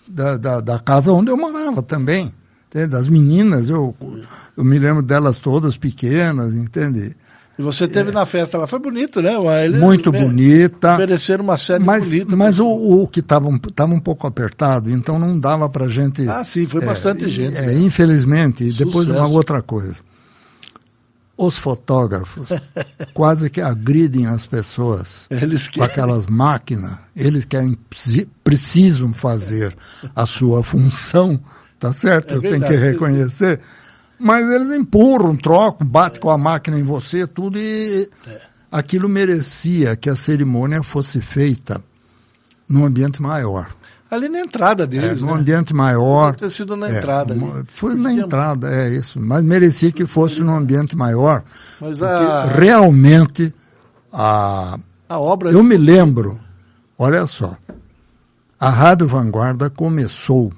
da, 0.08 0.38
da, 0.38 0.62
da, 0.62 0.80
casa 0.80 1.12
onde 1.12 1.32
eu 1.32 1.38
morava 1.38 1.82
também. 1.82 2.34
Entende? 2.68 2.88
Das 2.88 3.08
meninas, 3.08 3.70
eu, 3.70 3.96
eu 4.56 4.64
me 4.64 4.78
lembro 4.78 5.02
delas 5.02 5.40
todas 5.40 5.78
pequenas, 5.78 6.54
entende? 6.54 7.16
E 7.60 7.62
você 7.62 7.90
teve 7.90 8.12
é. 8.12 8.14
na 8.14 8.26
festa 8.26 8.58
lá, 8.58 8.66
foi 8.66 8.80
bonito, 8.80 9.22
né? 9.22 9.34
Muito 9.78 10.14
bonita. 10.14 10.94
Ofereceram 10.94 11.44
uma 11.44 11.58
série 11.58 11.84
mas, 11.84 12.06
bonita. 12.06 12.34
Mas 12.34 12.58
o, 12.58 12.66
o, 12.66 13.06
que 13.06 13.20
estava 13.20 13.50
tava 13.76 13.94
um 13.94 14.00
pouco 14.00 14.26
apertado, 14.26 14.90
então 14.90 15.20
não 15.20 15.38
dava 15.38 15.70
para 15.70 15.90
gente... 15.90 16.26
Ah, 16.30 16.42
sim, 16.46 16.66
foi 16.66 16.80
bastante 16.80 17.26
é, 17.26 17.28
gente. 17.28 17.58
É, 17.58 17.62
né? 17.64 17.74
Infelizmente, 17.80 18.64
e 18.64 18.72
depois 18.72 19.10
uma 19.10 19.28
outra 19.28 19.62
coisa 19.62 19.98
os 21.38 21.58
fotógrafos 21.58 22.50
quase 23.14 23.50
que 23.50 23.62
agridem 23.62 24.26
as 24.26 24.46
pessoas 24.46 25.28
com 25.74 25.84
aquelas 25.84 26.28
máquinas. 26.28 26.98
Eles 27.16 27.46
querem, 27.46 27.78
precisam 28.44 29.14
fazer 29.14 29.74
a 30.14 30.26
sua 30.26 30.64
função, 30.64 31.40
tá 31.78 31.94
certo? 31.94 32.34
É 32.34 32.38
Eu 32.38 32.42
tenho 32.42 32.62
que 32.62 32.76
reconhecer. 32.76 33.60
Mas 34.20 34.50
eles 34.50 34.72
empurram, 34.72 35.36
trocam, 35.36 35.88
batem 35.88 36.20
com 36.20 36.30
a 36.30 36.38
máquina 36.38 36.78
em 36.78 36.84
você, 36.84 37.26
tudo, 37.26 37.58
e 37.58 38.10
é. 38.28 38.42
aquilo 38.72 39.08
merecia 39.08 39.96
que 39.96 40.10
a 40.10 40.16
cerimônia 40.16 40.84
fosse 40.84 41.22
feita 41.22 41.82
num 42.68 42.86
ambiente 42.86 43.22
maior. 43.22 43.74
Ali 44.12 44.28
na 44.28 44.40
entrada 44.40 44.88
deles. 44.88 45.22
É, 45.22 45.26
num 45.26 45.34
né? 45.34 45.40
ambiente 45.40 45.74
maior. 45.74 46.32
Deve 46.32 46.38
ter 46.38 46.50
sido 46.50 46.76
na 46.76 46.90
é, 46.90 46.98
entrada 46.98 47.34
ali. 47.34 47.66
Foi 47.68 47.96
na 47.96 48.12
entrada, 48.12 48.68
é 48.68 48.90
isso. 48.90 49.20
Mas 49.20 49.44
merecia 49.44 49.92
que 49.92 50.06
fosse 50.06 50.42
num 50.42 50.56
ambiente 50.56 50.96
maior. 50.96 51.44
Mas 51.80 52.02
a... 52.02 52.46
realmente 52.46 53.54
a. 54.12 54.80
A 55.08 55.20
obra. 55.20 55.52
Eu 55.52 55.64
me 55.64 55.78
lembro, 55.78 56.40
olha 56.98 57.26
só. 57.28 57.56
A 58.60 58.70
Rádio 58.70 59.08
Vanguarda 59.08 59.70
começou 59.70 60.52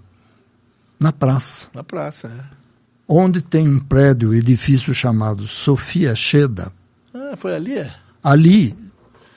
na 1.00 1.12
praça. 1.12 1.68
Na 1.74 1.84
praça, 1.84 2.28
é. 2.28 2.61
Onde 3.14 3.42
tem 3.42 3.68
um 3.68 3.80
prédio, 3.80 4.34
edifício 4.34 4.94
chamado 4.94 5.46
Sofia 5.46 6.16
Cheda. 6.16 6.72
Ah, 7.14 7.36
foi 7.36 7.54
ali? 7.56 7.78
É? 7.78 7.94
Ali 8.24 8.78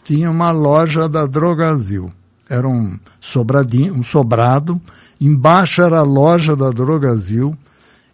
tinha 0.04 0.30
uma 0.30 0.52
loja 0.52 1.08
da 1.08 1.26
Drogazil 1.26 2.12
era 2.48 2.68
um 2.68 2.98
sobradinho, 3.20 3.94
um 3.94 4.02
sobrado, 4.02 4.80
embaixo 5.20 5.82
era 5.82 5.98
a 5.98 6.02
loja 6.02 6.54
da 6.54 6.70
Drogazil 6.70 7.56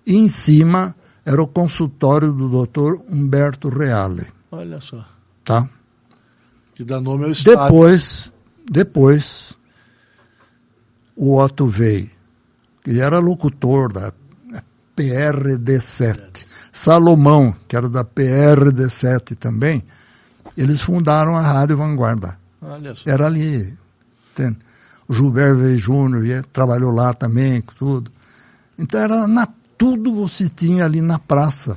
e 0.07 0.17
em 0.17 0.29
cima 0.29 0.95
era 1.25 1.43
o 1.43 1.47
consultório 1.47 2.33
do 2.33 2.49
doutor 2.49 3.03
Humberto 3.09 3.69
Reale. 3.69 4.27
Olha 4.51 4.81
só. 4.81 5.05
Tá? 5.45 5.69
Que 6.75 6.85
dá 6.85 7.01
nome 7.01 7.25
ao 7.25 7.31
estádio. 7.33 7.61
Depois, 7.61 8.33
depois, 8.71 9.57
o 11.17 11.39
Otto 11.39 11.67
veio, 11.67 12.09
que 12.83 13.01
era 13.01 13.19
locutor 13.19 13.93
da 13.93 14.13
PRD7. 15.01 16.45
Salomão, 16.73 17.55
que 17.67 17.75
era 17.75 17.89
da 17.89 18.05
PRD7 18.05 19.37
também, 19.37 19.83
eles 20.57 20.81
fundaram 20.83 21.37
a 21.37 21.41
Rádio 21.43 21.77
Vanguarda. 21.77 22.39
Olha 22.61 22.95
só. 22.95 23.09
Era 23.09 23.27
ali. 23.27 23.77
Entende? 24.33 24.59
O 25.09 25.15
Gilberto 25.15 25.79
Júnior 25.79 26.45
trabalhou 26.53 26.93
lá 26.93 27.13
também, 27.13 27.63
tudo. 27.77 28.13
Então 28.79 29.01
era 29.01 29.27
na, 29.27 29.49
tudo 29.77 30.15
você 30.15 30.49
tinha 30.49 30.85
ali 30.85 31.01
na 31.01 31.19
praça. 31.19 31.77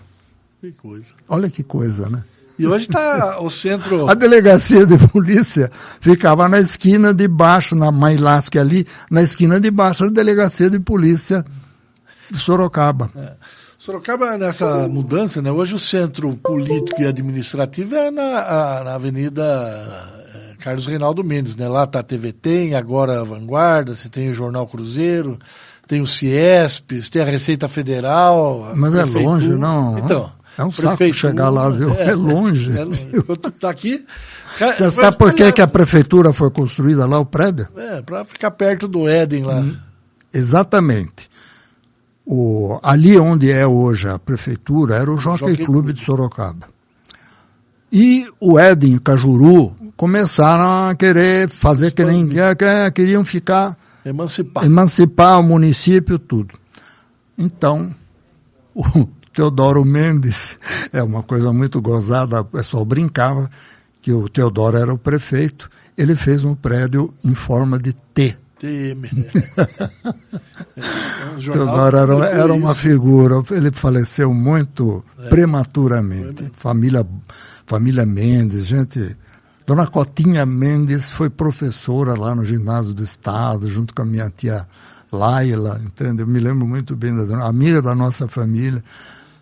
Que 0.62 0.72
coisa. 0.74 1.14
Olha 1.28 1.50
que 1.50 1.64
coisa, 1.64 2.10
né? 2.10 2.24
E 2.60 2.68
hoje 2.68 2.86
está 2.86 3.40
o 3.40 3.50
centro. 3.50 4.08
A 4.12 4.14
delegacia 4.14 4.86
de 4.86 4.98
polícia 5.08 5.72
ficava 6.00 6.48
na 6.48 6.60
esquina 6.60 7.12
de 7.12 7.28
baixo, 7.28 7.76
na 7.76 7.92
Mailasque 7.92 8.60
ali, 8.60 8.86
na 9.10 9.24
esquina 9.24 9.60
de 9.60 9.72
baixo, 9.72 10.04
a 10.04 10.10
delegacia 10.10 10.70
de 10.70 10.80
polícia 10.80 11.44
de 12.32 12.38
Sorocaba. 12.38 13.10
Sorocaba, 13.78 14.38
nessa 14.38 14.88
mudança, 14.88 15.42
né? 15.42 15.52
Hoje 15.52 15.76
o 15.76 15.80
centro 15.80 16.36
político 16.38 17.02
e 17.02 17.06
administrativo 17.06 17.96
é 17.96 18.10
na, 18.12 18.22
a- 18.22 18.84
na 18.86 18.96
Avenida 18.96 19.44
eh, 20.34 20.56
Carlos 20.60 20.86
Reinaldo 20.86 21.24
Mendes, 21.24 21.56
né? 21.56 21.68
Lá 21.68 21.84
está 21.84 22.00
a 22.00 22.04
TV 22.04 22.32
Tem, 22.32 22.76
agora 22.76 23.20
a 23.20 23.24
Vanguarda, 23.24 23.94
você 23.94 24.08
tem 24.08 24.30
o 24.30 24.34
Jornal 24.34 24.66
Cruzeiro, 24.68 25.38
tem 25.86 26.00
o 26.00 26.06
Ciesp, 26.06 26.92
tem 27.12 27.22
a 27.22 27.26
Receita 27.26 27.68
Federal. 27.68 28.72
a 28.72 28.76
Mas 28.76 28.96
é 28.96 29.02
Prefeitura. 29.02 29.26
longe, 29.30 29.50
não? 29.50 29.98
Então. 30.00 30.32
É 30.58 30.64
um 30.64 30.72
saco 30.72 30.88
Prefeitura, 30.96 31.32
chegar 31.32 31.50
lá, 31.50 31.68
viu? 31.70 31.94
É 31.96 32.14
longe. 32.14 32.78
É 32.80 32.84
longe. 32.84 33.08
Enquanto 33.12 33.50
tá 33.52 33.70
aqui. 33.72 34.06
Você 34.78 34.92
sabe 34.92 35.18
por 35.18 35.34
que, 35.34 35.52
que 35.52 35.62
a 35.64 35.68
prefeitura 35.68 36.32
foi 36.32 36.52
construída 36.52 37.08
lá, 37.08 37.20
o 37.20 37.26
prédio? 37.26 37.68
É, 37.76 38.04
para 38.04 38.24
ficar 38.24 38.52
perto 38.52 38.88
do 38.88 39.10
Éden 39.10 39.44
lá. 39.44 39.62
Hum. 39.62 39.76
Exatamente. 40.32 41.28
O, 42.26 42.80
ali 42.82 43.18
onde 43.18 43.52
é 43.52 43.68
hoje 43.68 44.08
a 44.08 44.18
prefeitura 44.18 44.96
era 44.96 45.12
o 45.12 45.20
Jockey 45.20 45.50
Jockey 45.52 45.66
Clube 45.66 45.94
de 45.94 46.04
Sorocaba. 46.04 46.70
E 47.92 48.26
o 48.40 48.58
Éden 48.58 48.96
e 48.96 49.00
Cajuru 49.00 49.76
começaram 49.98 50.90
a 50.90 50.96
querer 50.96 51.48
fazer 51.50 51.92
que 51.92 52.04
nem 52.04 52.28
que- 52.28 52.92
queriam 52.96 53.24
ficar 53.26 53.78
Emancipar. 54.06 54.66
emancipar 54.66 55.40
o 55.40 55.44
município 55.44 56.18
tudo. 56.18 56.56
Então, 57.38 57.94
o 58.74 59.06
Teodoro 59.34 59.84
Mendes 59.86 60.58
é 60.92 61.04
uma 61.04 61.24
coisa 61.24 61.52
muito 61.54 61.82
gozada, 61.82 62.42
o 62.42 62.46
pessoal 62.46 62.86
brincava 62.86 63.50
que 64.02 64.12
o 64.12 64.28
Teodoro 64.30 64.78
era 64.78 64.94
o 64.94 64.98
prefeito, 64.98 65.70
ele 65.98 66.16
fez 66.16 66.44
um 66.44 66.56
prédio 66.56 67.14
em 67.24 67.36
forma 67.36 67.78
de 67.78 67.94
T. 68.14 68.38
Temer. 68.64 69.12
É 70.78 71.26
um 71.36 71.52
Teodoro 71.52 71.98
era, 71.98 72.26
era 72.28 72.54
uma 72.54 72.74
figura, 72.74 73.44
ele 73.52 73.70
faleceu 73.74 74.34
muito 74.34 75.04
prematuramente. 75.30 76.50
Família, 76.54 77.06
família 77.68 78.06
Mendes, 78.06 78.66
gente. 78.66 79.18
Dona 79.68 79.86
Cotinha 79.88 80.46
Mendes 80.46 81.12
foi 81.12 81.30
professora 81.30 82.18
lá 82.18 82.34
no 82.34 82.46
ginásio 82.46 82.94
do 82.94 83.04
Estado, 83.04 83.70
junto 83.70 83.94
com 83.94 84.04
a 84.04 84.06
minha 84.06 84.30
tia 84.30 84.66
Laila, 85.12 85.82
entende? 85.84 86.22
Eu 86.22 86.28
me 86.28 86.40
lembro 86.40 86.66
muito 86.66 86.96
bem 86.96 87.14
da 87.14 87.26
dona, 87.26 87.46
amiga 87.46 87.82
da 87.82 87.94
nossa 87.94 88.30
família, 88.30 88.82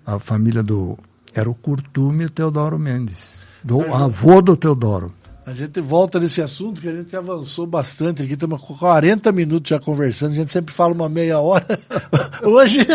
a 0.03 0.17
família 0.17 0.63
do. 0.63 0.97
Era 1.33 1.49
o 1.49 1.53
Curtume 1.53 2.27
Teodoro 2.27 2.79
Mendes, 2.79 3.43
do 3.63 3.81
avô 3.93 4.41
do 4.41 4.57
Teodoro. 4.57 5.13
A 5.43 5.55
gente 5.55 5.81
volta 5.81 6.19
nesse 6.19 6.39
assunto 6.39 6.79
que 6.79 6.87
a 6.87 6.91
gente 6.91 7.15
avançou 7.15 7.65
bastante 7.65 8.21
aqui, 8.21 8.33
estamos 8.33 8.61
com 8.61 8.75
40 8.75 9.31
minutos 9.31 9.69
já 9.69 9.79
conversando, 9.79 10.33
a 10.33 10.35
gente 10.35 10.51
sempre 10.51 10.73
fala 10.73 10.93
uma 10.93 11.09
meia 11.09 11.39
hora. 11.39 11.79
Hoje 12.43 12.85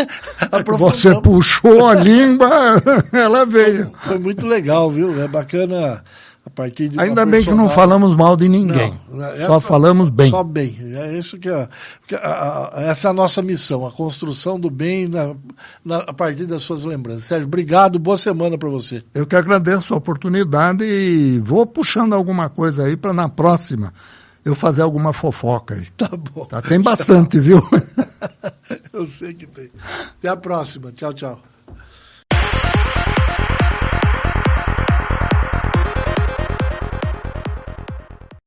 Você 0.77 1.19
puxou 1.21 1.87
a 1.87 1.95
língua, 1.95 2.49
ela 3.11 3.45
veio. 3.45 3.91
Foi 3.95 4.17
muito 4.17 4.47
legal, 4.47 4.89
viu? 4.89 5.21
É 5.21 5.27
bacana 5.27 6.01
a 6.47 6.49
partir 6.49 6.87
de 6.87 6.97
Ainda 6.99 7.25
bem 7.25 7.41
que 7.43 7.49
não 7.49 7.65
personagem- 7.67 7.75
falamos 7.75 8.15
mal 8.15 8.37
de 8.37 8.47
ninguém. 8.47 8.93
Não, 9.09 9.25
é 9.25 9.45
só 9.45 9.59
falamos 9.59 10.09
bem. 10.09 10.31
Só 10.31 10.43
bem. 10.43 10.75
É 10.95 11.17
isso 11.17 11.37
que, 11.37 11.49
é, 11.49 11.67
que 12.07 12.15
a- 12.15 12.71
a- 12.73 12.81
essa 12.83 13.09
é 13.09 13.11
a 13.11 13.13
nossa 13.13 13.41
missão, 13.41 13.85
a 13.85 13.91
construção 13.91 14.57
do 14.57 14.69
bem 14.69 15.07
na- 15.07 15.35
na- 15.83 15.97
a 16.07 16.13
partir 16.13 16.45
das 16.45 16.61
suas 16.63 16.85
lembranças. 16.85 17.23
Sérgio, 17.25 17.47
obrigado, 17.47 17.99
boa 17.99 18.17
semana 18.17 18.57
para 18.57 18.69
você. 18.69 19.03
Eu 19.13 19.27
que 19.27 19.35
agradeço 19.35 19.93
a 19.93 19.97
oportunidade 19.97 20.85
e 20.85 21.39
vou 21.43 21.65
puxando 21.65 22.13
alguma 22.13 22.49
coisa 22.49 22.85
aí 22.85 22.95
para 22.95 23.11
na 23.11 23.27
próxima 23.27 23.91
eu 24.45 24.55
fazer 24.55 24.81
alguma 24.83 25.11
fofoca 25.11 25.75
aí. 25.75 25.87
Tá 25.97 26.09
bom. 26.33 26.45
Tá, 26.45 26.61
tem 26.61 26.79
bastante, 26.79 27.37
viu? 27.39 27.61
Eu 28.93 29.05
sei 29.05 29.33
que 29.33 29.45
tem. 29.45 29.69
Até 30.19 30.29
a 30.29 30.35
próxima. 30.37 30.91
Tchau, 30.91 31.13
tchau. 31.13 31.39